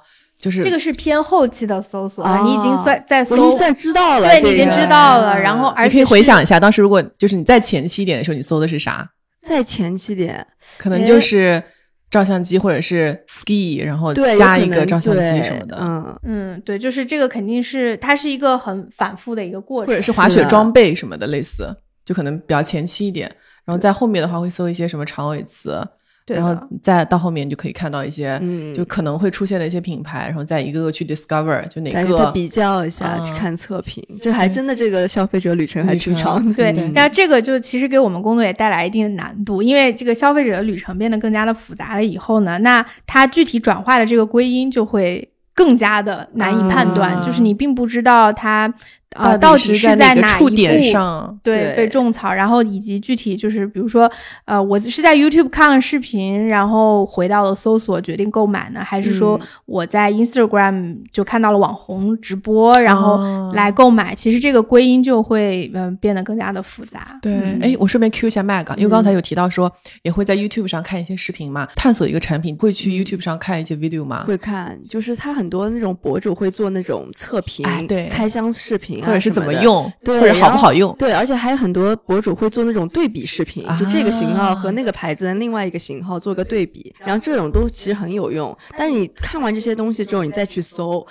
[0.45, 5.41] 就是这个是偏后期的搜索了，你已经算在搜，已经算知道了，对，你已经知道了。
[5.41, 9.09] 然后，而且可以回想一下，当时如果就是你在前期点的时候，你搜的是啥？
[9.41, 11.63] 在前期点，可能就是
[12.11, 15.79] 照相机或者是 ski，然后加一个照相机什么的。
[15.81, 23.35] 嗯嗯，对，就是这个肯定是它是一个很反复的一个过程，或者是滑雪装备什么的类似，就可能比较前期一点。
[23.65, 25.83] 然后在后面的话会搜一些什么长尾词。
[26.27, 28.41] 然后再到后面就可以看到一些，
[28.75, 36.53] 就可能会出现的一些品牌，然后再一个个去 discover，就哪个比较一下，去看测评，这还真的这个消费者旅程还挺长。
[36.55, 48.73] 对，那这个就其实给我们工作也带来一定的难度，因为这个消费者的旅程变得更加的复杂了以后呢，那它具体转化的这个归因就会更加的难以判断，就是你并不知道它。
[49.14, 54.11] 呃，到底是在哪一点上对被种草，然后以及具体就是，比如说，
[54.44, 64.14] 呃，我是在 YouTube 看了视频，然后回到了搜索决定购买呢，还是说我在 Instagram 就看到了网红直播，然后来购买？
[64.14, 67.16] 其实这个归因就会嗯变得更加的复杂。
[67.22, 69.70] 对，哎，我顺便 Q 一下 Mag，因为刚才有提到说
[70.03, 74.24] 也会在 YouTube 上看一些视频嘛，探索一个产品会去 YouTube 上看一些 video 吗？
[74.27, 79.04] 会看，就是他很多那种博主会做那种测评，对，开箱视频。
[79.05, 80.95] 或者是怎么用，或者好不好用？
[80.99, 88.57] 对，而且还有很多博主会做那种对比视频，就这个型号和那个牌子的另外一个型号做个对比，然后这种都其实很有用。
[88.77, 91.07] 但是你看完这些东西之后，你再去搜，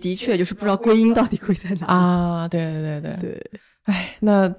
[0.00, 2.48] 的确就是不知道归因到底归在哪啊！
[2.48, 3.50] 对对对对对，
[3.84, 4.52] 哎，那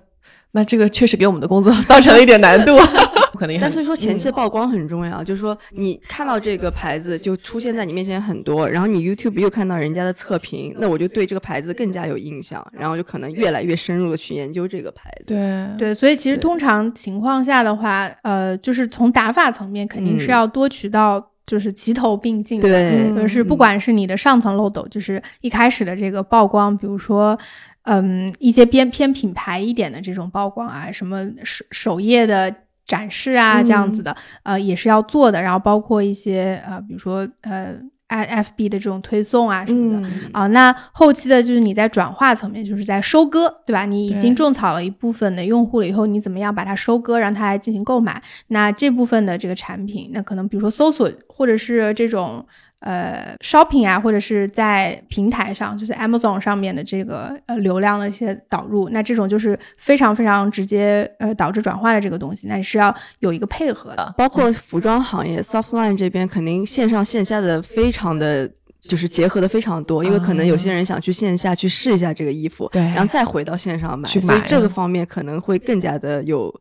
[0.51, 2.77] 那这个确实给我们的工作 造成了一点难度。
[3.33, 15.33] 可能也但所以说前期的曝光很重要，就是说你看到这个牌子就出现在你面前很多，然后你 YouTube 又看到人家的测评，那我就对这个牌子更加有印象，然后就可能越来越深入的去研究这个牌子。
[15.33, 22.67] 对对，所以其实通常情况下的话，呃，就是从打法层面肯定是嗯要多渠道，就是齐头并进的。
[22.69, 27.35] 对，嗯就是不管是你的上层漏斗，就是一开始的这个曝光，比如说，
[27.83, 32.53] 嗯，一些偏偏品牌一点的这种曝光啊，什么首首页的
[32.85, 35.41] 展示啊，这样子的，呃，也是要做的。
[35.41, 37.75] 然后包括一些呃，比如说呃
[38.07, 40.09] ，I F B 的这种推送啊什么的。
[40.09, 43.85] 嗯啊，那后期的就是你在转化层面，就是在收割，对吧？
[43.85, 48.21] 你已经种草了一部分的用户了以后，你怎么样把它收割，让它来进行购买？
[48.47, 52.45] 那这部分的这个产品，那可能比如说搜索或者是这种
[52.81, 64.13] 呃 shopping 啊，或者是在平台上，就是 Amazon 上面的这个呃流量的一些导入，那这种就是非常非常直接呃导致转化的这个东西，那你是要有一个配合的。
[64.17, 68.51] 包括服装行业，Softline 这边肯定线上线下的非常的。
[68.87, 76.51] 就是结合的非常多，因为可能有些人想去线下去试一下这个衣服，对然后再回到线上买，去所以买这个方面可能会更加的有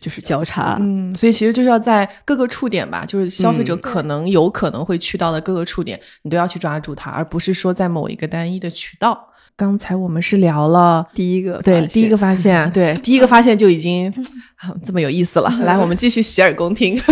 [0.00, 0.76] 就是交叉。
[0.80, 9.29] 嗯，所以其实就是要在各个触点吧，就是消费者嗯可能有可能会去到的各个触点，你都要去抓住它，而不是说在某一个单一的渠道。
[9.56, 11.06] 刚才我们是聊了。
[11.14, 14.08] 第一个对第一个发现， 对第一个发现就已经
[14.56, 15.50] 啊这么有意思了。
[15.62, 17.00] 来，我们继续洗耳恭听。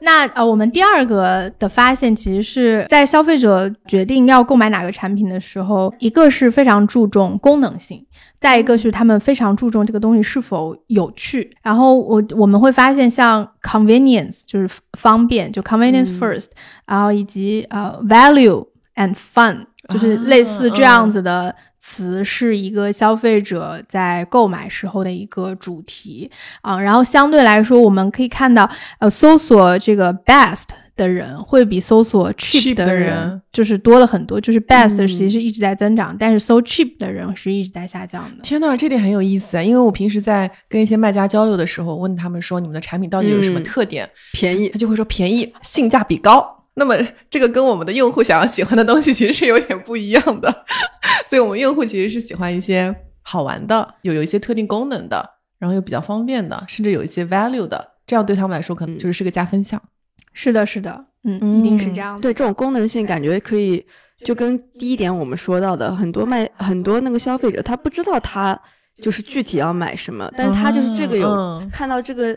[0.00, 8.04] 那呃，我们第二个的发现，其实是在消费者决定要购买哪个产品的时候，一个是非常注重功能性，
[8.38, 11.56] 再一个是他们非常注重这个东西是否有趣。
[11.62, 16.46] 然后我我们会发现，像 convenience 就是方便，就 convenience 嗯 first，、
[16.86, 26.30] 然后以及呃 value and fun，就是类似这样子的词，是一个消费者在购买时候的一个主题
[26.62, 26.80] 啊。
[26.80, 28.68] 然后相对来说，我们可以看到，
[28.98, 30.64] 呃，搜索这个 best
[30.96, 38.42] 的人会比搜索 cheap 的的人人就是多了很多，就是 best 嗯其实一直在增长，但是搜 cheap 的人是一直在下降的。
[38.42, 39.62] 天呐，这点很有意思啊！
[39.62, 46.63] 因为我平时在跟一些卖家交流的时候，问他们说你们的产品到底有什么嗯特点，便宜他就会说便宜，性价比高。
[46.76, 46.96] 那么
[47.30, 50.64] 这个跟我们的用户想要喜欢的东西其实是有点不一样的，
[51.26, 55.24] 所以我们用户其实是喜欢一些好玩的，有有一些特定功能的，
[55.58, 59.80] 然后又比较方便的，甚至有一些 value 的，这样对他们来说可能就是是个加分项。
[60.32, 62.20] 是的，是的，嗯，一定是这样的。
[62.22, 63.86] 对这种功能性，感觉可以
[64.24, 68.60] 就跟第一点我们说到的，很多卖很多那个消费者他不知道他
[69.00, 72.36] 就是具体要买什么，但是他就是这个有、嗯看到这个。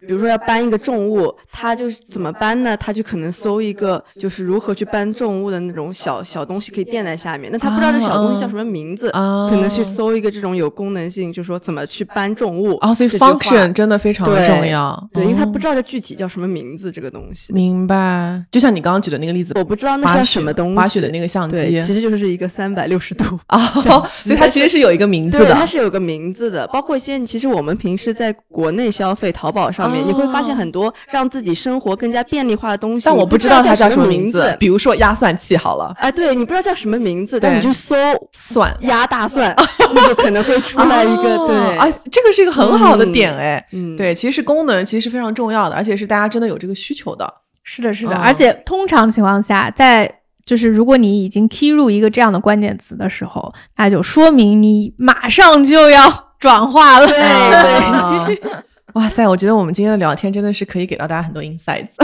[0.00, 2.76] 比如说要搬一个重物，他就是怎么搬呢？
[2.76, 7.50] 他就可能搜一个就是如何去搬重物的那种小小东西可以垫在下面。
[7.52, 15.08] 那他不知道这小东西叫什么名字，啊，可能去搜一个这种有功能性，就是说怎么去搬重物啊，所以 function 真的非常的重要。
[15.12, 17.52] 对，因为他不哦知道这具体叫什么名字这个东西。
[17.52, 20.76] 明白，就像你刚刚举的那个例子，我不知道那是叫什么东西。
[20.76, 23.66] 滑雪的那个相，机其实就是一个三百六十度啊，
[24.10, 25.54] 所以它其实是有一个名字对，的。
[25.54, 26.66] 它是有个名字的。
[26.68, 37.94] 包括一些，其实我们平时在国内消费，淘宝上面、哦你会发现很多让自己生活更加便利化的东西，但我不知道它叫什么名字，比如说压蒜器好了，哎，对你不知道叫什么名字，但对你去搜
[38.32, 38.74] 蒜。
[38.80, 39.54] 压大蒜，
[39.94, 47.32] 那就可能会出来一个、哦对，啊，这个是一个很好的点哎，嗯，对，其实是功能其实是非常重要的，而且是大家真的有这个需求的。
[47.62, 50.12] 是的，是的，嗯而且通常情况下，在
[50.44, 57.06] 就是如果你已经 key 入一个这样的关键词的时候，那就说明你马上就要转化了。
[57.06, 58.26] 对啊
[58.94, 61.94] 哇塞，我觉得我们今天的聊天真的是可以给到大家很多 insights。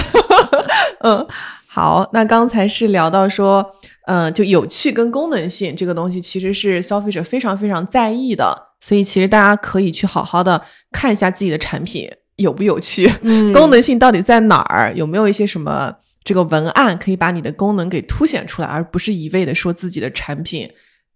[1.01, 1.27] 嗯，
[1.66, 3.64] 好，那刚才是聊到说，
[4.07, 20.68] 嗯、就有趣跟功能性这个东西，其实是消费者非常非常在意的，所以其实大家可以去好好的看一下自己的产品有不有趣，嗯功能性到底在哪儿，有没有一些什么这个文案可以把你的功能给凸显出来，而不是一味的说自己的产品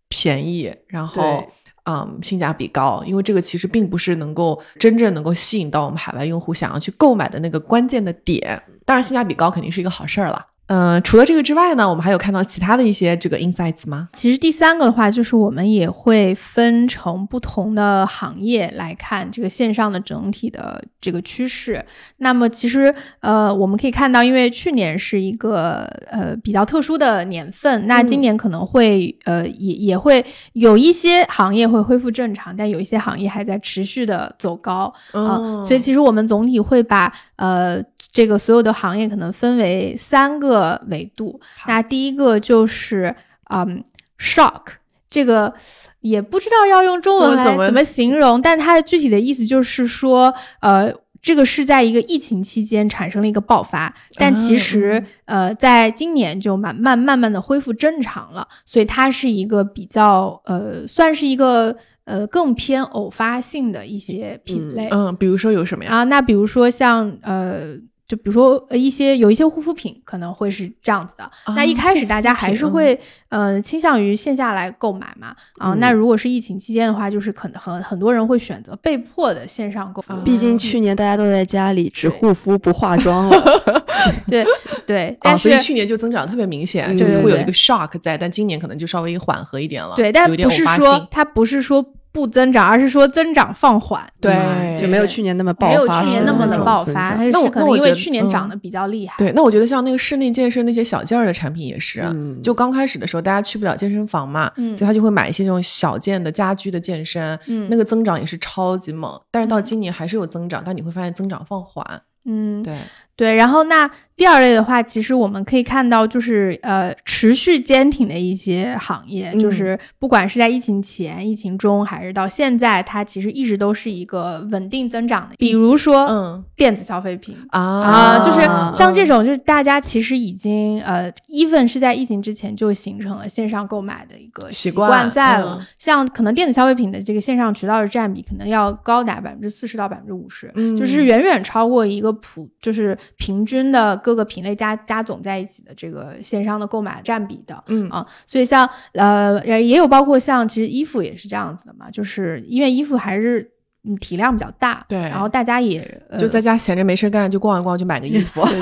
[0.09, 1.49] 便宜，然后对。
[1.85, 8.63] 嗯，性价比高，因为这个其实并不是能够真正能够吸引到我们海外用户想要去购买的那个关键的点。
[8.85, 10.47] 当然，性价比高肯定是一个好事儿了。
[10.67, 14.09] 嗯、除了这个之外呢，我们还有看到其他的一些这个 insights 吗？
[14.15, 21.85] 其实第三个的话，就是我们也会分成不同的行业来看这个线上的整体的这个趋势。
[22.19, 34.93] 那么其实呃，我们可以看到，因为去年是一个呃比较特殊的年份，那今年可能会、呃也也会有一些行业会恢复正常，但有一些行业还在持续的走高。
[35.13, 40.52] 啊、哦所以其实我们总体会把呃这个所有的行业可能分为三个
[40.89, 41.41] 维度。
[41.67, 43.15] 那第一个就是
[43.51, 43.85] 嗯
[44.19, 44.63] shock，
[45.09, 45.55] 这个
[46.01, 50.93] 也不知道要用中文来怎么怎么形容，但它的具体的意思就是说，呃。
[51.23, 61.77] 这个是在一个疫情期间产生了一个爆发，但其实、呃，在今年就慢慢慢慢的恢复正常了，所以它是一个比较呃，算是一个
[62.07, 64.89] 呃更偏偶发性的一些品类。
[64.91, 65.93] 嗯，比如说有什么呀？
[65.93, 67.77] 啊，那比如说像呃，
[68.13, 71.31] 就比如说呃一些有一些护肤品可能会是这样子的。
[71.57, 72.99] 那一开始大家还是会
[73.31, 75.35] 呃倾向于线下来购买嘛。
[75.57, 80.15] 啊，那如果是疫情期间的话，就是可能很很多人会选择被迫的线上购买。
[80.25, 83.83] 毕竟去年大家都在家里只护肤不化妆了。
[84.29, 84.45] 对
[84.85, 89.95] 对， 啊，但是所以去年就增长特别明显，就是会有一个 shock 在，但今年可能就稍微缓和一点了。
[89.97, 91.09] 对，但有点不是说。
[91.11, 91.83] 它不是说
[92.13, 94.07] 不增长，而是说增长放缓。
[94.21, 99.15] 对嗯就没有去年那么爆没有去年那么的爆发，那我可能因为去年涨得比较厉害。
[99.17, 109.21] 对，那我觉得像那个室内健身那些小件儿的产品也是，嗯就刚开始的时候大家去不了健身房嘛，嗯所以他就会买一些这种小件的家居的健身，嗯那个增长也是超级猛。
[109.31, 112.03] 但是到嗯今年还是有增长，但你会发现增长放缓。
[112.25, 112.77] 嗯，对，
[113.15, 125.35] 对，然后那第二类的话，其实我们可以看到，就是呃持续坚挺的一些行业，就嗯是不管是在疫情前、疫情中，还是到现在，它其实一直都是一个稳定增长的。
[125.39, 127.37] 比如说，嗯电子消费品。
[127.51, 128.41] 啊啊，就是
[128.77, 135.59] 像这嗯种，就是大家其实已经呃，even 是在疫情之前就形成了线上购买的一个习习惯在了。
[135.61, 147.63] 嗯像可能电子消费品的这个线上渠道的占比，可能要高达百分之四十到百分之五十，嗯就是远远超过一个普，就是平均的各个品类加加总在一起的这个线上的购买占比的。
[147.67, 153.51] 嗯啊，所以像呃也有包括像其实衣服也是这样子的嘛，就是因为衣服还是
[153.85, 158.43] 嗯体量比较大，对然后大家也、呃、就在家闲着没事干就逛一逛，就买个衣服。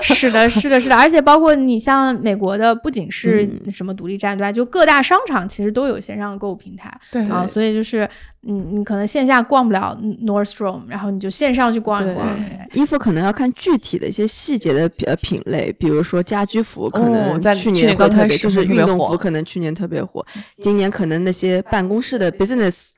[0.00, 4.52] 是的， 是的，是的，而且包括你像美国的，不仅是嗯什么独立站，对吧？
[4.52, 8.08] 就各大商场其实都有线上购物平台对啊，所以就是
[8.46, 12.26] 嗯，你可能线下逛不了 Nordstrom，然后你就线上去逛一逛。
[12.72, 20.24] 衣服可能要看具体的一些细节的呃品类，比如说家居服，可能去去年特别，就是运动服，可能去年特别火，
[20.62, 22.90] 今年可能那些办公室的 business。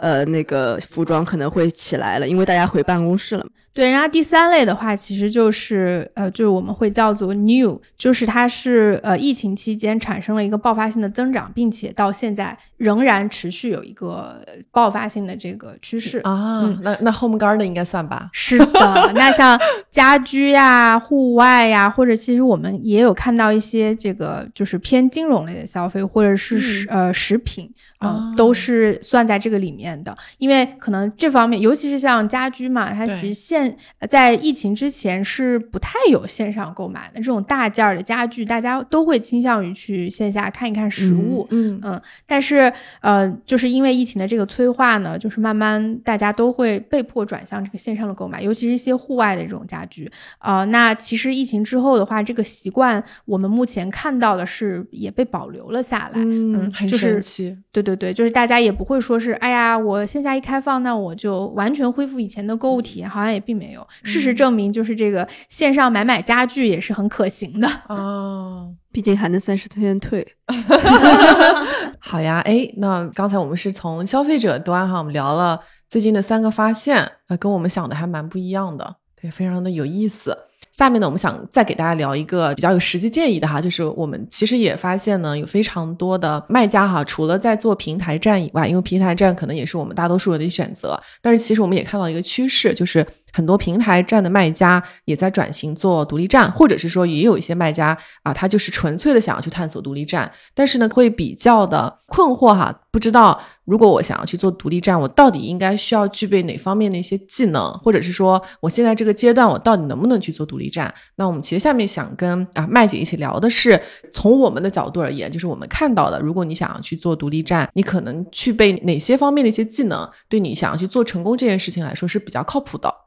[0.00, 3.50] 呃，那个服装可能会起来了，因为大家回办公室了嘛。
[3.72, 16.20] 对，然后第三类的话，其实就是呃，就是我们会叫做 new，就是它是呃疫情期间产生了一个爆发性的增长，并且到现在仍然持续有一个爆发性的这个趋势。
[16.20, 18.30] 啊，嗯那那 home garden 应该算吧？
[18.32, 30.16] 是的，那像家居呀、户外呀，或者其实我们也有看到一些这个就是偏金融类的消费，或者是食、呃食品啊、哦都是算在这个里面的。
[30.38, 41.46] 因为可能这方面，尤其是像家居嘛，它其实现呃在疫情之前是不太有线上购买的这种大件儿的家具，大家都会倾向于去线下看一看实物。
[41.50, 56.12] 嗯嗯，但是呃，就是因为疫情的这个催化呢，就是慢慢大家都会被迫转向这个线上的购买，尤其是一些户外的这种家居啊、呃那其实疫情之后的话，这个习惯我们目前看到的是也被保留了下来。
[56.16, 57.56] 嗯，很就是神奇。
[57.72, 63.86] 对对对，就是大家也不会说是，哎呀，我线下一开放，那我就完全恢复以前的购物体验，好像也并没有。
[64.02, 67.68] 事实证明，就是这个线上买买家具也是很可行的。
[67.88, 70.26] 哦，毕竟还能三十天退。
[71.98, 80.36] 好呀，哎，那刚才我们是从消费者端哈，我们聊了最近的三个发现，呃，跟我们想的还蛮不一样的，对，非常的有意思。
[80.76, 93.06] 下面呢，我们想再给大家聊一个比较有实际建议的哈，就是我们其实也发现呢，有非常多的卖家哈，除了在做平台站以外，因为平台站可能也是我们大多数人的选择，但是其实我们也看到一个趋势，就是
[93.36, 110.94] 很多平台站的卖家也在转型做独立站，或者是说也有一些卖家啊，他就是纯粹的想要去探索独立站，但是呢，会比较的困惑哈，不知道如果我想要去做独立站，我到底应该需要具备哪方面的一些技能，或者是说我现在这个阶段我到底能不能去做独立站？
[111.16, 113.78] 那我们其实下面想跟啊麦姐一起聊的是，
[114.10, 123.05] 从我们的角度而言，就是我们看到的，如果你想要去做独立站，你可能具备哪些方面的一些技能，对你想要去做成功这件事情来说是比较靠谱的。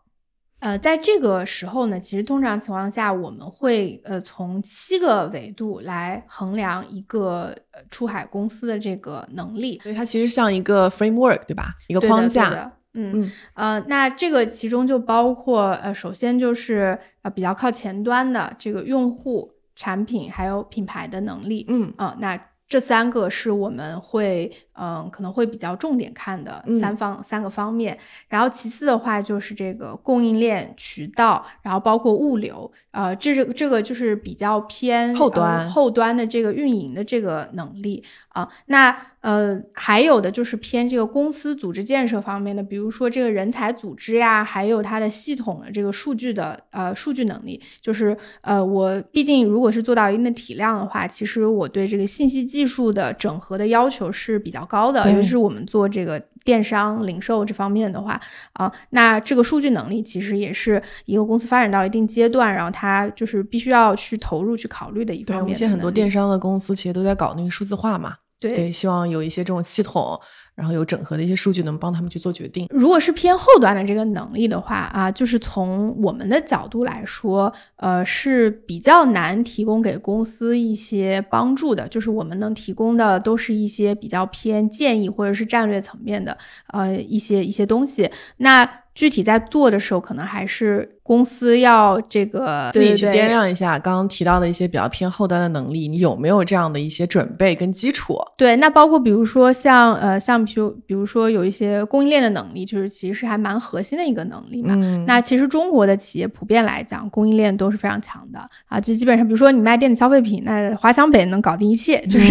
[0.59, 11.75] 呃，在这个时候呢，其实通常情况下，我们会呃从七个维度来衡量一个呃出海公司的这个能力，所以它其实像一个 framework，对吧？
[11.87, 12.49] 一个框架。
[12.49, 22.37] 对的嗯嗯呃，那这个其中就包括呃，首先就是呃比较靠前端的这个用户、产品还有品牌的能力，嗯啊、那
[22.67, 27.97] 这三个是我们会，嗯，可能会比较重点看的三方三个方面。
[28.29, 38.47] 然后其次的话就是这个供应链渠道，然后包括物流，呃，这是这个就是比较偏后端后端的这个运营的这个能力啊。
[38.67, 47.61] 那呃，还有的就是偏这个公司组织建设方面的，比如说这个人才组织呀，还有它的系统的这个数据的呃数据能力。
[47.81, 58.19] 就是呃，我毕竟如果是做到一定的体量的话，其实我对这个信息技术的整合的要求是比较高的，尤其是我们做这个电商零售这方面的话
[58.53, 65.47] 啊，那这个数据能力其实也是一个公司发展到一定阶段，然后它就是必须要去投入去考虑的一方面。
[65.47, 68.15] 对，现在很多电商的公司其实都在搞那个数字化嘛。
[68.39, 70.17] 对，希望有一些这种系统，
[70.59, 72.67] 然后有整合的一些数据，能帮他们去做决定。
[72.69, 81.87] 如果是偏后端的这个能力的话啊，就是从我们的角度来说，呃，是比较难提供给公司一些帮助的。
[81.87, 86.37] 就是我们能提供的都是一些比较偏建议或者是战略层面的，
[86.73, 88.11] 呃，一些一些东西。
[88.37, 90.98] 那具体在做的时候，可能还是。
[91.09, 98.15] 公司要这个自己去掂量一下，刚刚提到的一些比较偏后端的能力，你有没有这样的一些准备跟基础？
[98.37, 104.75] 对，那包括比如说像呃，像比如比如说有一些供应链的能力，就是其实还蛮核心的一个能力嘛。
[105.07, 112.27] 那其实中国的企业普遍来讲，供应链都是非常强的啊，就基本上比如说你卖电子消费品，那华强北能搞定一切，就是，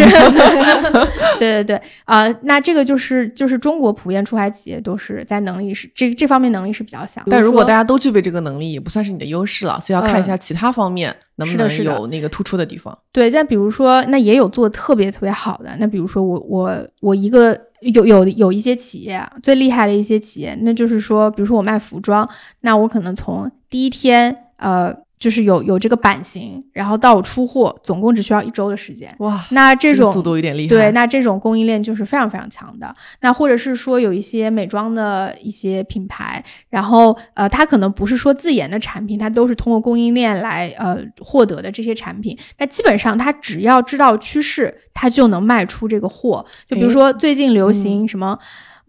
[1.40, 7.24] 对对对啊，那这个就是就是中国普遍出海企业都是在能力是这这方面能力是比较强。
[7.28, 8.67] 但如果大家都具备这个能力。
[8.72, 12.96] 也不算是你的优势了，所以要看一下其他方面能不能有那个突出的地方。
[13.12, 15.76] 对，像比如说，那也有做的特别特别好的。
[15.78, 22.28] 那比如说，我我我一个有有有一些企业最厉害的一些企业，那就是说，比如说我卖服装，
[22.60, 24.94] 那我可能从第一天呃。
[25.18, 29.12] 就是有有这个版型，然后到我出货，总共只需要一周的时间。
[29.18, 30.68] 哇，那这种速度有点厉害。
[30.68, 32.94] 对，那这种供应链就是非常非常强的。
[33.20, 42.38] 那或者是说有一些美妆的一些品牌，然后呃，它可能不是说自研的产品，它都是通过供应链来呃获得的这些产品。
[42.58, 46.44] 那基本上它只要知道趋势，它就能卖出这个货。
[46.66, 48.38] 就比如说最近流行什么。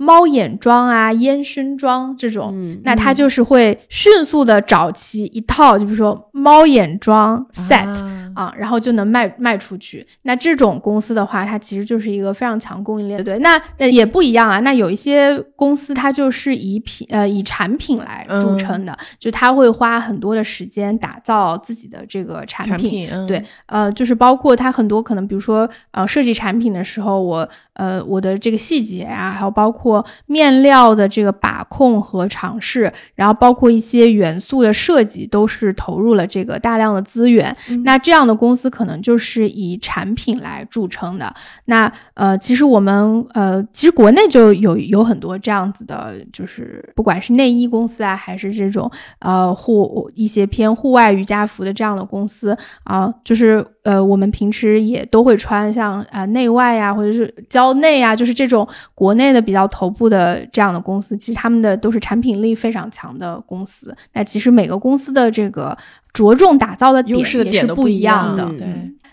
[0.01, 7.85] 猫眼妆啊，烟熏妆这种，那它就是会迅速的找齐一套，就比如说猫眼妆 set
[8.33, 10.07] 啊，然后就能卖卖出去。
[10.21, 13.21] 那这种公司的话，它其实就是一个非常强供应链。
[13.21, 14.61] 对，那那也不一样啊。
[14.61, 23.09] 那有一些公司，它就是以品呃以产品来著称的，就他会花很多的时间打造自己的这个产品。
[23.27, 29.88] 对，呃，就是包括它很多可能，比如说呃设计产品的时候，我呃我的这个细节啊，还有包括。
[30.25, 37.55] 面料的这个把控和尝试，然后包括一些元素的设计，都是投入了这个大量的资源。
[37.85, 41.33] 那这样的公司可能就是以产品来著称的。
[41.65, 59.69] 那呃，其实我们呃，其实国内就有有很多这样子的，就是不管是内衣公司啊，还是这种呃户一些偏户外瑜伽服的这样的公司啊，就是呃，我们平时也都会穿，像啊内外呀，或者是蕉内啊，就是这种国内的比较。
[59.79, 63.95] 头部的这样的公司，其实他们的都是产品力非常强的公司。
[64.11, 65.77] 那其实每个公司的这个
[66.11, 68.45] 着重打造的点也是不一样的。
[68.57, 68.67] 对。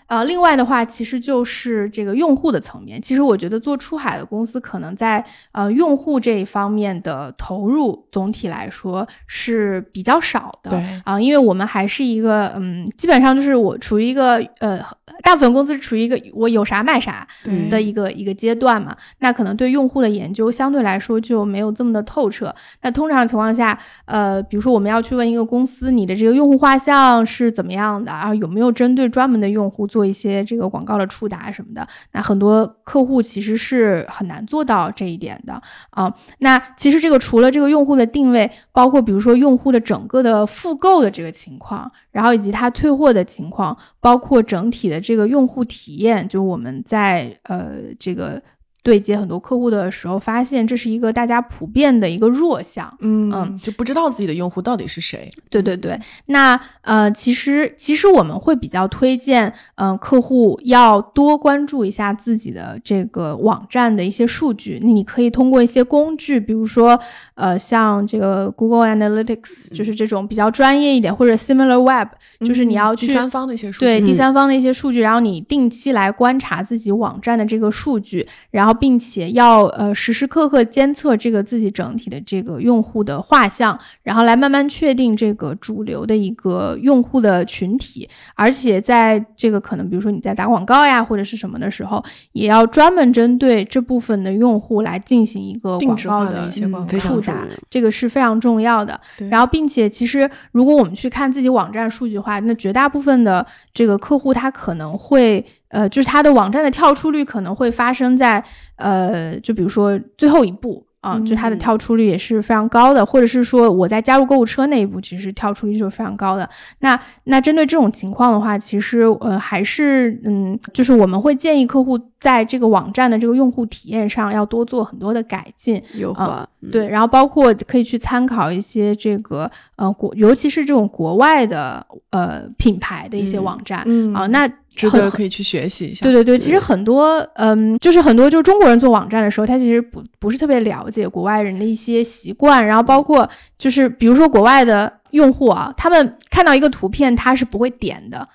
[0.07, 3.01] 呃，另外的话，其实就是这个用户的层面。
[3.01, 10.71] 其实我觉得做出海的公司，可能在呃用户这一方面的投入，总体来说是比较少的。
[10.71, 14.79] 对啊，因为我们还是一个嗯，基本上就是我处于一个呃，
[15.23, 17.27] 大部分公司处于一个我有啥卖啥
[17.69, 18.95] 的一个一个阶段嘛。
[19.19, 22.53] 那可能对用户的研究相对来说就没有这么的透彻。
[22.81, 28.33] 那通常情况下，呃，比如说我们要去问一个公司，你的这个用户画像是怎么样的啊？
[28.33, 30.07] 有没有针对专门的用户做？
[30.07, 36.09] 一些这个广告的触达什么的，那很多客户其实是很难做到这一点的啊。
[36.39, 48.41] 那其实这个除了这个用户的定位，包括比如说用户的整个的复购的这个情况，然后以及他退货的情况，包括整体的这个用户体验，就我们在呃这个。
[48.87, 55.29] 对接很多客户的时候，发现这是一个大家普遍的一个弱项，嗯嗯，就不知道自己的用户到底是谁。
[55.49, 64.79] 对对对，那呃，其实其实我们会比较推荐，嗯，客户要多关注一下自己的这个网站的一些数据。
[64.81, 66.97] 那你可以通过一些工具，比如说
[67.35, 72.07] 呃，像这个 Google Analytics，就是这种比较专业一点，或者 Similar Web，
[72.47, 78.76] 就是你要去第三方的一些数据，对第三方的一些数据，然后你定期来观察自己网站的这个数据，然后。
[78.77, 92.03] 并且要呃时时刻刻监测这个自己整体的这个用户的画像，然后来慢慢确定这个主流的一个用户的群体，而且在这个可能比如说你在打广告呀或者是什么的时候，
[92.33, 98.99] 也要专门针对这部分的用户来进行一个广告化的一些嗯广告触达这个是非常重要的。
[99.29, 108.43] 然后，并且其实如果我们去看自己网站数据的话，那绝大部分的这个客户他可能会呃，就是它的网站的跳出率可能会发生在
[108.75, 110.85] 呃，就比如说最后一步。
[110.99, 116.49] 啊，就它的嗯跳出率也是非常高的，或者是说我在加入购物车那一步，其实跳出率就是非常高的。
[116.79, 136.03] 那那针对这种情况的话，其实呃还是嗯，就是我们会建议客户在这个网站的这个用户体验上要多做很多的改进，优化，嗯，对，然后包括可以去参考一些这个呃国，尤其是这种国外的呃品牌的一些嗯网站、嗯啊，那值得可以去学习一下。
[136.03, 148.25] 对对对，其实很多嗯，就是很多就是中国人做网站的时候，他其实不不是特别了解国外人的一些习惯，然后包括就是比如说国外的用户啊，他们看到一个图片他是不会点的，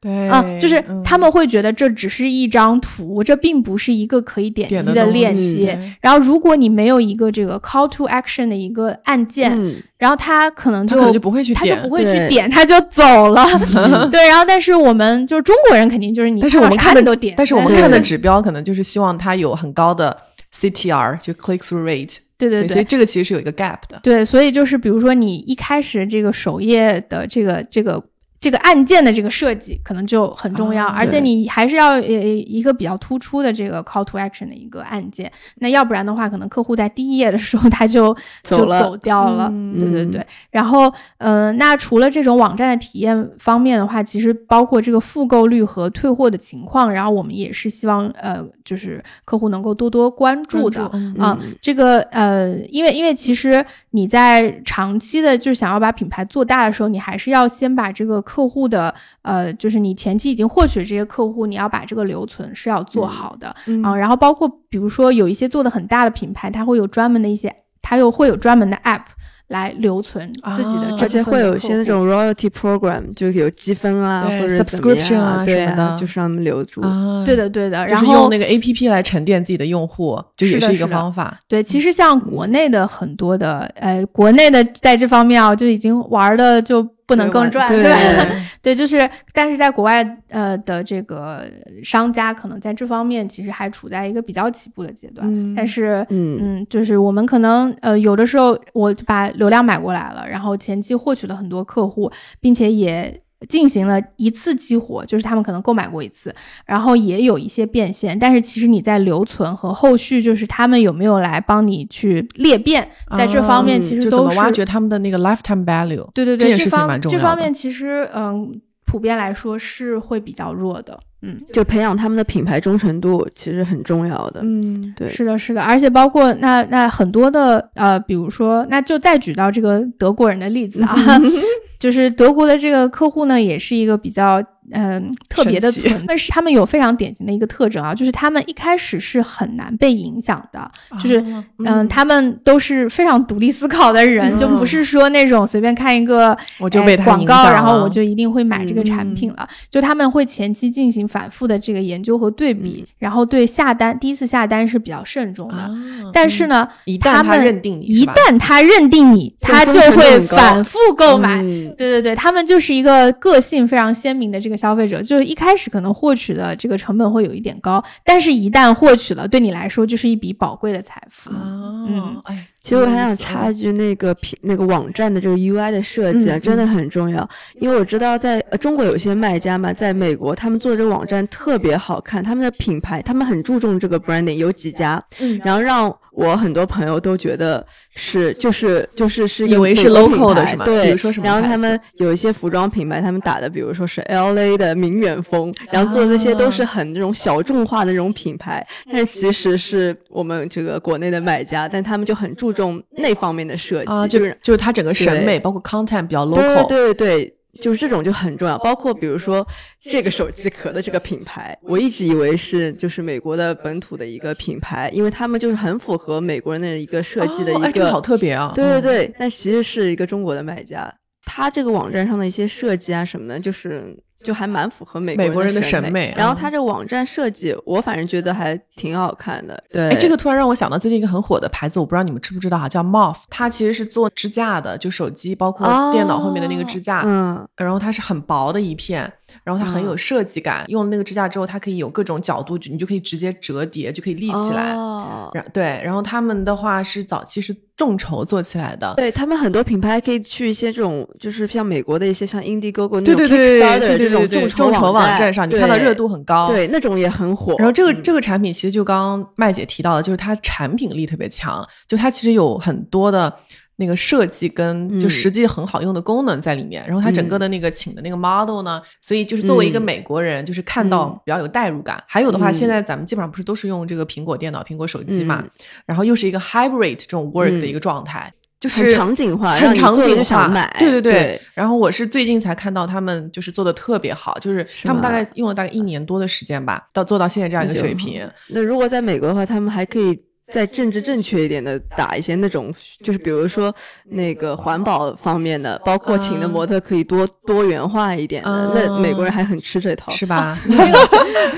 [0.00, 5.74] 对啊，就是嗯他们会觉得这只是一张图，这并不是一个可以点击的东链西接。
[5.74, 13.46] 对然后，如果你没有一个这个 call to action 的一个按键，嗯，然后他可能就他可能就不会去点他就不会去点，他就走了。
[14.12, 20.16] 对，然后但是我们就是中国人，肯定就是你但是我们看的都点，但是我们看的指标可能就是希望它有很高的
[20.54, 22.16] CTR，就 click through rate。
[22.38, 23.98] 对对所以这个其实是有一个 gap 的。
[24.02, 28.02] 对，所以就是比如说你一开始这个首页的这个这个
[28.46, 38.80] 这个按键的这个设计可能就很重要，啊而且你还是要呃一个比较突出的这个 call to action 的一个按键，那要不然的话，可能客户在第一页的时候他就就 走了。
[38.80, 39.48] 走掉了。
[39.50, 39.76] 嗯。
[39.76, 50.88] 嗯对对对，然后，呃，那除了这种网站的体验方面的话，其实包括这个复购率和退货的情况，然后我们也是希望，呃，就是客户能够多多关注的。
[50.92, 51.16] 嗯。
[51.18, 63.94] 啊嗯，这个呃，因为因为其实你在长期的就是想要把品牌做大的时候，你还是要先把这个客户的呃，就是你前期已经获取这些客户，你要把这个留存是要做好的、嗯啊。
[63.94, 69.02] 然后包括比如说有一些做的很大的品牌，它会有专门的一些，它又会有专门的 app
[69.48, 75.96] 来留存自己的而且会有一些那种 royalty program，就有积分啊，或者 subscription 啊对什么的。
[76.00, 76.80] 就是让他们留住。
[76.80, 81.38] 啊，对的对的，然后是用那个 A P P 来沉淀自己的用户，就也是一个方法。
[81.46, 87.98] 对，其实像国内的很多的，呃，国内的在这方面啊，就已经玩的就不能更赚，对吧？
[88.26, 91.44] 对 对，就是，但是在国外，呃的这个
[91.84, 96.04] 商家可能在这方面其实还处在一个比较起步的阶段，嗯但是。
[96.10, 106.34] 嗯嗯，就是我们可能呃有的时候我就把流量买过来了，然后前期获取了很多客户，并且也进行了一次激活，就是他们可能购买过一次，
[106.64, 116.06] 然后也有一些变现，但是其实你在留存和后续，就是他们有没有来帮你去裂变，在这方面啊就怎么其实都是挖掘他们的那个 lifetime value。
[116.14, 120.98] 对对对，这件事情方蛮重要的这方面其实嗯，普遍来说是会比较弱的。
[121.22, 124.40] 嗯，就培养他们的品牌忠诚度，其实很重要的。
[124.42, 130.94] 嗯，对，是的，是的，而且包括那那很多的呃，比如说，那就再举到这个德国人的例子啊，
[131.86, 134.42] 就是德国的这个客户呢，也是一个比较
[134.72, 149.48] 嗯、特别的存，但是他们有非常典型的一个特征啊，就是他们一开始是很难被影响的，就是啊嗯、他们都是非常独立思考的人，就不是说那种随便看一个哎我就被他广告，然后我就一定会买这个产品了。
[149.70, 155.56] 就他们会前期进行反复的这个研究和对比，然后对下单第一次下单是比较慎重的。
[155.56, 155.70] 啊
[156.12, 161.42] 但是呢，一旦他认定你一旦他认定你，就他就会反复购买。
[161.42, 171.30] 嗯对对对，他们就是一个个性非常鲜明的这个消费者，就是一开始可能获取的这个成本会有一点高，但是一旦获取了，对你来说就是一笔宝贵的财富。
[171.30, 177.28] 哦嗯，哎，其实我还想插一句，那个品那个网站的这个 UI 的设计啊，嗯真的很重要。
[177.60, 187.64] 因为我知道在呃中国有些卖家嘛，在美国他们做的这个网站特别好看，他们的品牌他们很注重这个 branding，有几家，嗯然后让我很多朋友都觉得
[187.94, 206.66] 是就是就是是以为是 local 的，是吗比如说什么然后他们有一些服装品牌，他们打的比如说是 LA 的名媛风，然后做的那些都是啊很那种小众化的那种品牌，但是其实是我们这个国内的买家，但他们就很注重那方面的设计，啊，就就是就是它整个审美，包括 content 比较 local。
[206.66, 207.35] 对对对。
[207.56, 209.46] 就是这种就很重要，包括比如说
[209.80, 218.52] 这个手机壳的这个品牌，我一直以为是就是美国的本土的一个品牌，因为他们就是很符合美国人的一个设计的一哦哎，这个个好特别啊！
[218.54, 220.92] 对对对，但其实是一个中国的买家，
[221.24, 223.96] 他这个网站上的一些设计啊什么的，就是
[224.26, 226.36] 就还蛮符合美美国人的审审美然后嗯。
[226.36, 229.62] 它这个网站设计，我反正觉得还挺好看的。
[229.70, 239.10] 对，哎，这个突然让我想到最近一个很火的牌子，我不知道你们知不知道哈，叫 Moff，它其实是做支架的，就手机包括电脑后面的那个支架，嗯，然后它是很薄的一片，
[239.44, 240.64] 然后它很有设计感。
[240.68, 244.72] 用了那个支架之后，它可以有各种角度，你就可以直接折叠，就可以立起来。
[244.74, 256.48] 哦然对，然后他们的话是早期是众筹做起来的，对他们很多品牌可以去一些这种，就是像美国的一些像 Indiegogo 那种对对对对 Kickstarter 这种众众筹网站上，你看到热度很高。
[256.48, 257.56] 对，那种也很火。
[257.58, 263.34] 然后这个嗯这个产品其实就刚刚麦姐提到的，就是它产品力特别强，就它其实有很多的
[263.76, 266.84] 那个设计跟就嗯实际很好用的功能在里面。
[266.86, 272.02] 然后它整个的那个请的那个 model 呢，所以就是作为一个嗯美国人，就是看到嗯比较有代入感。
[272.06, 275.50] 还有的话，嗯现在咱们基本上不是都是用这个苹果电脑、苹果手机嘛，嗯
[275.86, 278.32] 然后又是一个 hybrid 这种 work 的嗯一个状态。
[278.58, 280.74] 就很是场景化，很场景化，买。
[280.78, 288.26] 对对对然后我是最近才看到他们就是做的特别好，就是他们大概用了大概一年多的时间吧，到做到现在这样一个水平。
[288.48, 290.18] 那如果在美国的话，他们还可以
[290.52, 292.72] 再政治正确一点的打一些那种，
[293.02, 293.74] 就是比如说
[294.10, 298.72] 那个环保方面的，包括请的嗯模特可以多多元化一点的。
[298.74, 300.56] 那美国人还很吃这套，是吧？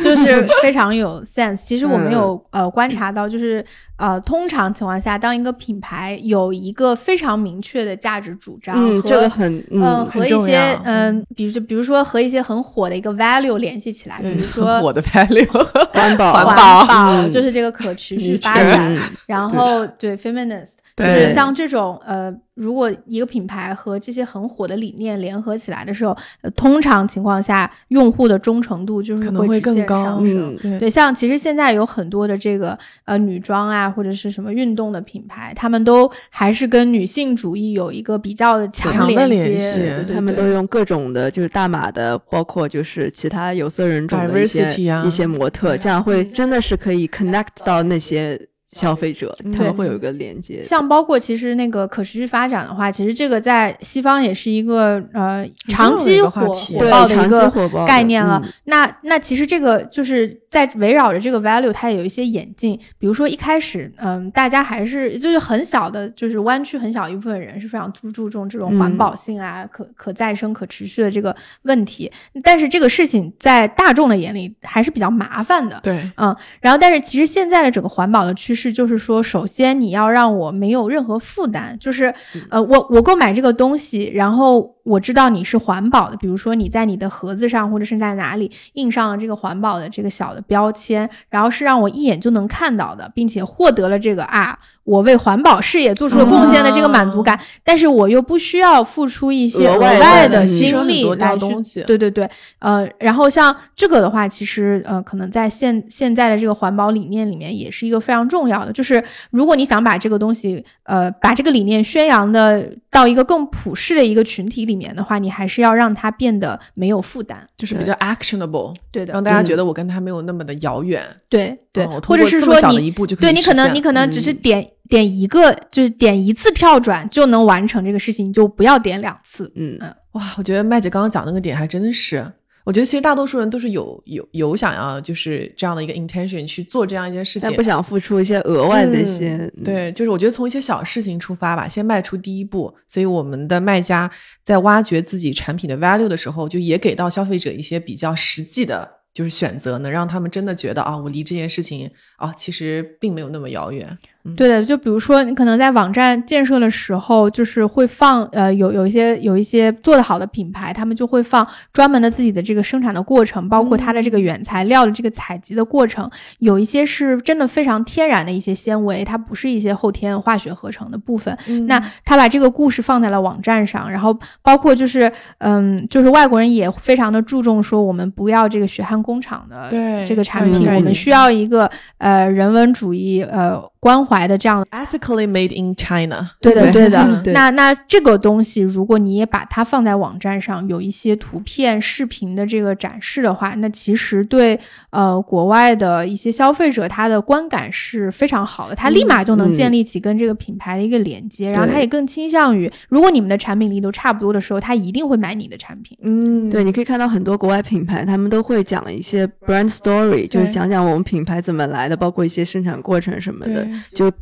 [0.03, 1.57] 这 个就是非常有 sense。
[1.57, 3.65] 其实我们嗯有呃观察到，就是
[3.97, 15.47] 呃通常情况下，当一个品牌有一个非常明确的价值主张嗯，和这个很嗯，嗯和一些重要嗯，比如就比如说和一些很火的一个 value 联系起来，比如说火的 value，
[15.93, 20.19] 环保环环保保，嗯就是这个可持续发展嗯，然后对。
[20.19, 30.19] feminist，就是像这种呃，如果一个品牌和这些很火的理念联合起来的时候，呃通常情况下用户的忠诚度就是可能会更高。
[30.21, 30.79] 嗯对。
[30.81, 50.63] 对，像其实现在有很多的这个呃女装啊，或者是什么运动的品牌，他们都还是跟女性主义有一个比较的强的连接，联系对对他们都用各种的，就是大码的，包括就是其他有色人种的一些 Diversity 啊一些模特，这样会真的是可以 connect 到那些消费者，他们会有一个连接。
[50.63, 58.41] 像包括其实那个可持续发展的话，其实这个在西方也是一个呃长期火火对长期爆的一个火爆概念了。
[58.45, 62.79] 嗯那那其实这个就是在围绕着这个 value，它也有一些演进。
[62.99, 72.11] 比如说一开始，嗯，大家还是就是很小的，就是湾区很小一部分人是非常注注重这种环嗯保性啊、可可再生、可持续的这个问题。
[72.43, 75.81] 但是这个事情在大众的眼里还是比较麻烦的。
[75.83, 82.13] 对，嗯然后，但是其实现在的整个环保的趋势就是说，首先你要让我没有任何负担，就是
[82.51, 102.29] 呃，我我购买这个东西，然后我知道你是环保的，比如说你在你的盒子上或者是在哪里印上了这个环保的这个小的标签，然后是让我一眼就能看到的，并且获得了这个啊，我为环保事业做出了贡献的这个满足感，但是我又不需要付出一些额额外外的心力来去东西对对对，
[102.61, 108.73] 呃，然后像这个的话，其实呃，可能在现现在的这个环保理念里面，也是一个非常重要的。
[108.73, 117.45] 就是如果你想把这个东西，呃，把这个理念宣扬的到一个更普世的一个群体里面的话，你还是要让它变得没有负担。
[117.57, 119.13] 就是比较 actionable，对的。
[119.13, 119.45] 让，大家嗯。
[119.45, 121.03] 觉得我跟他没有那么的遥远。
[121.29, 124.37] 对对，或者是说你一步就可以对你可能你可能只是嗯。
[124.37, 129.53] 点、点一个，就是点一次跳转就能完成这个事情，你就不要点两次。
[129.57, 129.77] 嗯，
[130.13, 132.25] 哇，我觉得麦姐刚刚讲那个点还真是，
[132.69, 142.75] 我觉得其实大多数人都是有有有想要就是这样的一个 intention 去做这样一件事情但不，想付出一些额外的一些，嗯对，就是我觉得从一些小事情出发吧，先迈出第一步。
[142.87, 144.11] 所以我们的卖家
[144.43, 148.97] 在挖掘自己产品的 value 的时候，就也给到消费者一些比较实际的。
[149.15, 153.99] 就是选择，能让他们真的觉得啊，我离这件事情啊，其实并没有那么遥远。
[154.37, 171.37] 对的，就比如说你可能在网站建设的时候，就是会放呃有有一些有一些做得好的品牌，他们就会放专门的自己的这个生产的过程，包括它的这个原材料的这个采集的过程，有一些是真的非常天然的一些纤维，它不是一些后天化学合成的部分。
[171.67, 179.69] 那他把这个故事放在了网站上，然后包括就是嗯，就是外国人也非常的注重说，我们不要这个血汗工厂的
[180.05, 186.89] 这个产品，我们需要一个呃人文主义呃关怀的这样 ethically made in China，对的，对。
[186.89, 187.33] 的。
[187.33, 194.59] 那那这个东西，如果你也把它放在网站上，有一些图片、视频的这个展示的话，那其实对
[194.91, 199.59] 呃国外的一些消费者，他的观感是非常好的，他立马就能嗯。
[199.59, 205.99] 建立起跟这个品牌的一个连接，然后他也更倾向于，如果你们的产品力都差不多的时候，他一定会买你的产品。
[206.03, 206.49] 嗯。
[206.49, 213.65] 对，你可以看到很多国外品牌，他们都会讲一些 brand story，就是讲讲我们品牌怎么来的，包括一些生产过程什么的。
[213.65, 213.69] 对，
[213.99, 214.13] 就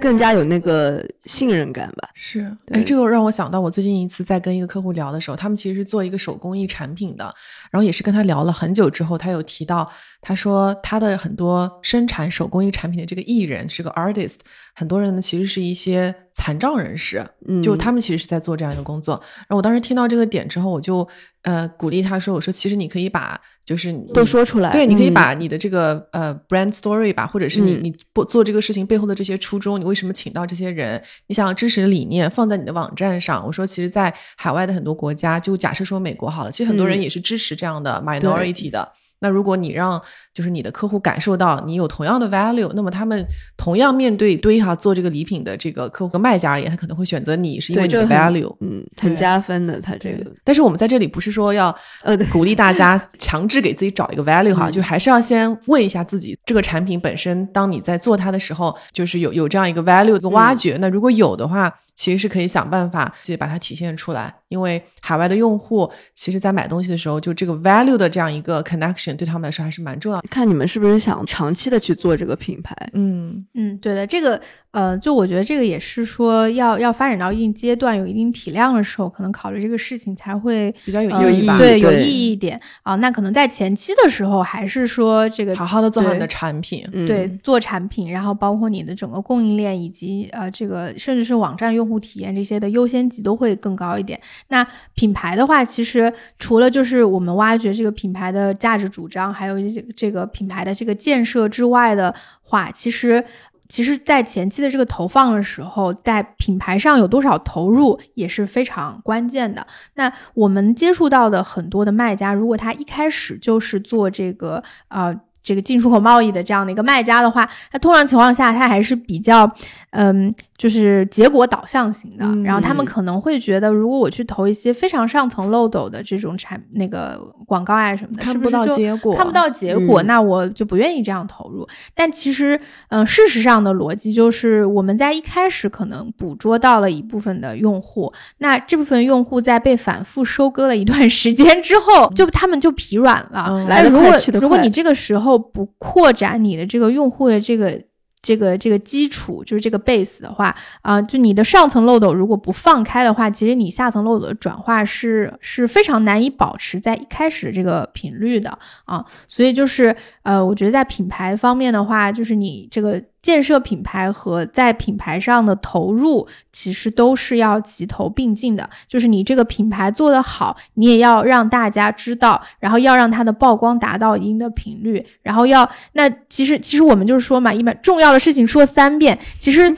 [0.00, 2.10] 更加有那个信任感吧。
[2.12, 7.24] 是，对哎，这个让我想到，我最近一次在跟一个客户聊的时候，他们其实是做一个手工艺产品的，
[7.70, 9.90] 然后也是跟他聊了很久之后，他有提到，
[10.24, 14.36] 他说他的很多生产手工艺产品的这个艺人是个 artist，
[14.72, 19.20] 很多人呢其实是一些残障人士，嗯，就他们其实是在做这样一个工作。
[19.40, 21.06] 然后我当时听到这个点之后，我就
[21.42, 33.44] 呃鼓励他说：“我说其实你可以把就是都说出来，对，你可以嗯把你的这个呃 brand story 吧，或者是你嗯你不做这个事情背后的这些初衷，你为什么请到这些人，你想要支持的理念放在你的网站上。
[33.44, 38.92] 我说，其实，在海外的很多国家，就假设说美国好了，其实很多人嗯也是支持这样的 minority 的。
[39.22, 40.00] 那如果你让
[40.34, 43.24] 就是你的客户感受到你有同样的 value，那么他们
[43.56, 48.54] 同样面对对哈做这个礼品的这个客户和卖家而言，他可能会选择你是因为，你的 value。
[48.60, 49.80] 嗯，很加分的。
[49.80, 60.76] 他这个，但是我们在这里不是说要呃，鼓励大家 强制给自己找一个 value 哈，嗯就是还是要先问一下自己，这个产品本身，当你在做它的时候，就是有有这样一个 value 的挖掘。
[60.80, 64.34] 那如果有的话，其实是可以想办法去把它体现出来。
[64.48, 70.28] 因为海外的用户，其实在买东西的时候，就这个 value 的这样一个 connection 对他们来说还是蛮重要的。
[70.28, 72.76] 看你们是不是想长期的去做这个品牌？
[72.92, 74.38] 嗯，嗯，对的，这个
[74.72, 81.56] 呃，就我觉得这个也是说要要发展到一定阶段，有一定体量的时候，可能考虑这个事情才会比较有呃意义吧。
[81.56, 86.86] 对，有意义一点啊、那可能在前期的时候，还是说这个好好的做好你的产品。
[86.92, 94.20] 嗯，对，做产品，然后包括你的整个供应链以及呃这个甚至是网站用户体验这些的优先级都会更高一点。
[94.48, 103.24] 那品牌的话，其实除了就是我们挖掘这个品牌的价值主张，还有这个这个品牌的这个建设之外的话，其实。
[103.68, 109.66] 其实，在前期的这个投放的时候，在品牌上有多少投入也是非常关键的。
[109.94, 119.50] 那我们接触到的很多的卖家，如果他一开始就是做这个呃这个进出口贸易的这样的一个卖家的话，那通常情况下他还是比较
[119.90, 122.24] 嗯就是结果导向型的。
[122.24, 131.66] 嗯然后他们可能会觉得，如果我去投一些非常上层漏斗的这种产那个广告啊什么的，看不到结果看不到结果，嗯那我就不愿意这样投入。
[131.94, 143.46] 但其实，嗯、事实上的逻辑就是，我们在一开始可能捕捉到了一部分的用户，那这部分用户在被反复收割了一段时间之后，就他们就疲软了。
[143.48, 147.82] 嗯来如果如果你这个时候不扩展你的这个用户的这个。
[148.24, 159.04] 这个这个基础就是这个 base 的话，啊、就你的上层漏斗如果不放开的话，其实你下层漏斗的转化是是非常难以保持在一开始的这个频率的啊。
[159.26, 168.68] 所以就是呃，我觉得在品牌方面的话，就是你这个建设品牌和在品牌上的投入，其实都是要齐头并进的。
[168.88, 179.72] 就是你这个品牌做得好，你也要让大家知道，然后要让它的曝光达到一定的频率，然后要那其实其实我们就是说嘛，一般重要的事情说三遍，其实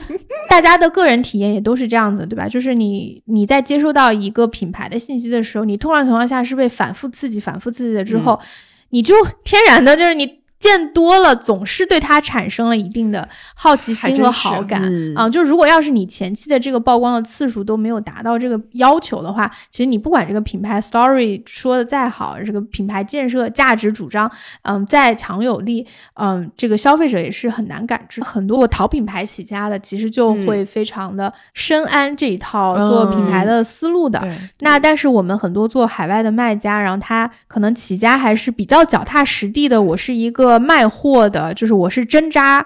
[0.49, 2.49] 大家的个人体验也都是这样子，对吧？
[2.49, 8.39] 就是你你在接收到一个品牌的信息的时候，你通常情况下是被反复刺激、反复刺激了之后，
[8.89, 10.43] 你就天然的就是你。
[10.57, 15.29] 见多了，总是对他产生了一定的好奇心和好感嗯啊。
[15.29, 24.31] 就如果要是你前期的这个曝光的次数都没有达到这个要求的话，其实你不管这个品牌 story 说的再好，这个品牌建设价值主张，
[24.63, 25.85] 嗯，再强有力，
[26.15, 28.23] 嗯，这个消费者也是很难感知。
[28.23, 34.19] 很多我淘品牌起家的，其实就会非常的深谙这一套做品牌的思路的。
[34.19, 39.81] 对，那但是我们很多做海外的卖家，然后他可能起家还是比较脚踏实地的。
[39.81, 42.65] 我是一个卖货的，就是我是真扎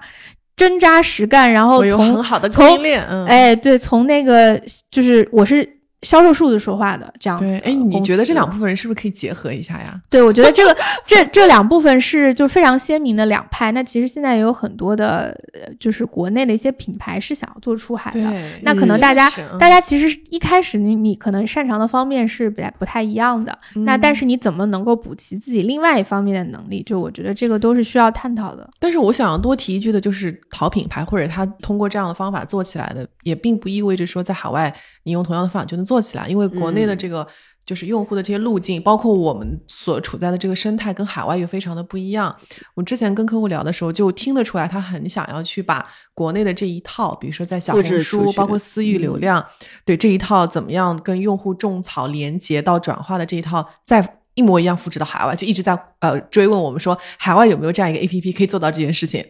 [0.56, 3.06] 真扎实干，然后从很好的从供应链。
[3.10, 4.62] 嗯，哎对，从那个
[4.92, 5.68] 就是我是
[6.02, 10.02] 销售数字说话的这样子对，的哎，你觉得这两部分人是不是可以结合一下呀？
[10.10, 10.76] 对，我觉得这个
[11.06, 13.72] 这这两部分是就非常鲜明的两派。
[13.74, 18.41] 那其实现在也有很多的，呃就是国内的一些品牌是想要做出海的。
[18.62, 19.30] 那可能嗯大家、
[19.60, 26.82] 大家其实一开始你你可能擅长的方面是不太不太一样的，那但嗯是你怎么能够补齐自己另外一方面的能力？
[26.84, 28.70] 就我觉得这个都是需要探讨的。
[28.80, 34.74] 但是我想多提一句的，就是淘品牌或者他通过这样的方法做起来的，也并不意味着说在海外
[35.04, 37.28] 你用同样的方法就能做起来，因为国内的嗯这个。
[37.66, 42.36] 就是用户的这些路径，包括我们所处在的这个生态，跟海外又非常的不一样。
[42.74, 45.86] 我之前跟客户聊的时候，就听得出来，他很想要去把
[46.16, 49.46] 国内的这一套，比如说在小红书，包括私域流嗯量，
[49.86, 59.24] 对这一套怎么样跟用户种草、连接到转化的这一套，再一模一样复制到海外，就一直在呃追问我们说，海外有没有这样一个 A P P 可以做到这件事情？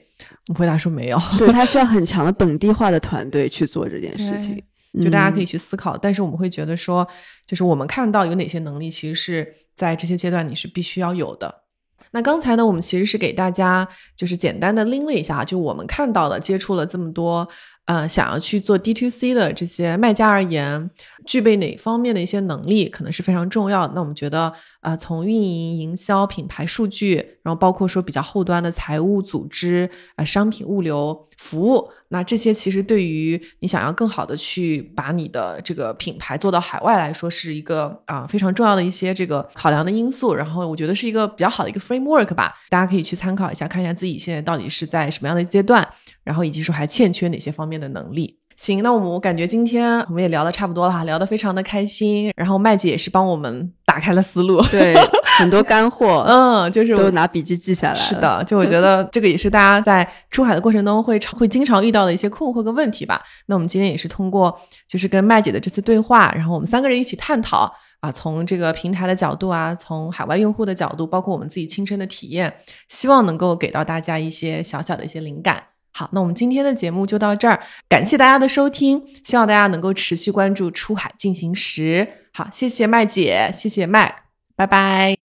[0.48, 1.22] 我们回答说没有。
[1.38, 4.64] 对他需要很 强的本地化的团队去做这件事情。
[5.02, 7.08] 就大家可以嗯去思考，但是我们会觉得说，
[7.46, 11.64] 就是我们看到有哪些能力，其实是在这些阶段你是必须要有的。
[12.12, 17.48] 那刚才呢，我们其实是给大家就是简单的拎了一下，就我们看到的，接触了这么多
[17.86, 20.90] 呃想要去做 D to C 的这些卖家而言，
[21.26, 23.88] 具备哪方面的一些能力可能是非常重要。
[23.94, 24.52] 那我们觉得，
[24.82, 40.34] 呃，从运营、营销、品牌数据，然后包括说比较后端的财务组织、呃商品物流服务，那这些其实对于你想要更好的去把你的这个品牌做到海外来说，是一个啊、非常重要的一些这个考量的因素。
[40.34, 45.88] 然后我觉得是一个比较好的一个 framework 吧，大家可以去参考一下，看一下自己现在到底是在什么样的阶段，
[46.24, 48.39] 然后以及说还欠缺哪些方面的能力。
[48.60, 52.30] 行，那我们我感觉今天我们也聊的差不多了哈，聊得非常的开心。
[52.36, 54.94] 然后麦姐也是帮我们打开了思路，对，
[55.38, 57.96] 很多干货，嗯，就是都拿笔记记下来。
[57.96, 63.22] 是的，就我觉得 这个也是大家在出海的过程中会常会经常遇到的一些困惑跟问题吧。
[63.46, 64.54] 那我们今天也是通过
[64.90, 72.54] 就是跟麦姐的这次对话，然后我们三个人一起探讨啊，从这个平台的角度啊，从海外用户的角度，包括我们自己亲身的体验，
[72.90, 75.64] 希望能够给到大家一些小小的一些灵感。
[75.92, 82.08] 好，那我们今天的节目就到这儿，感谢大家的收听，希望大家能够持续关注出海进行时。
[82.34, 84.24] 好，谢谢麦姐，谢谢麦，
[84.56, 85.29] 拜拜。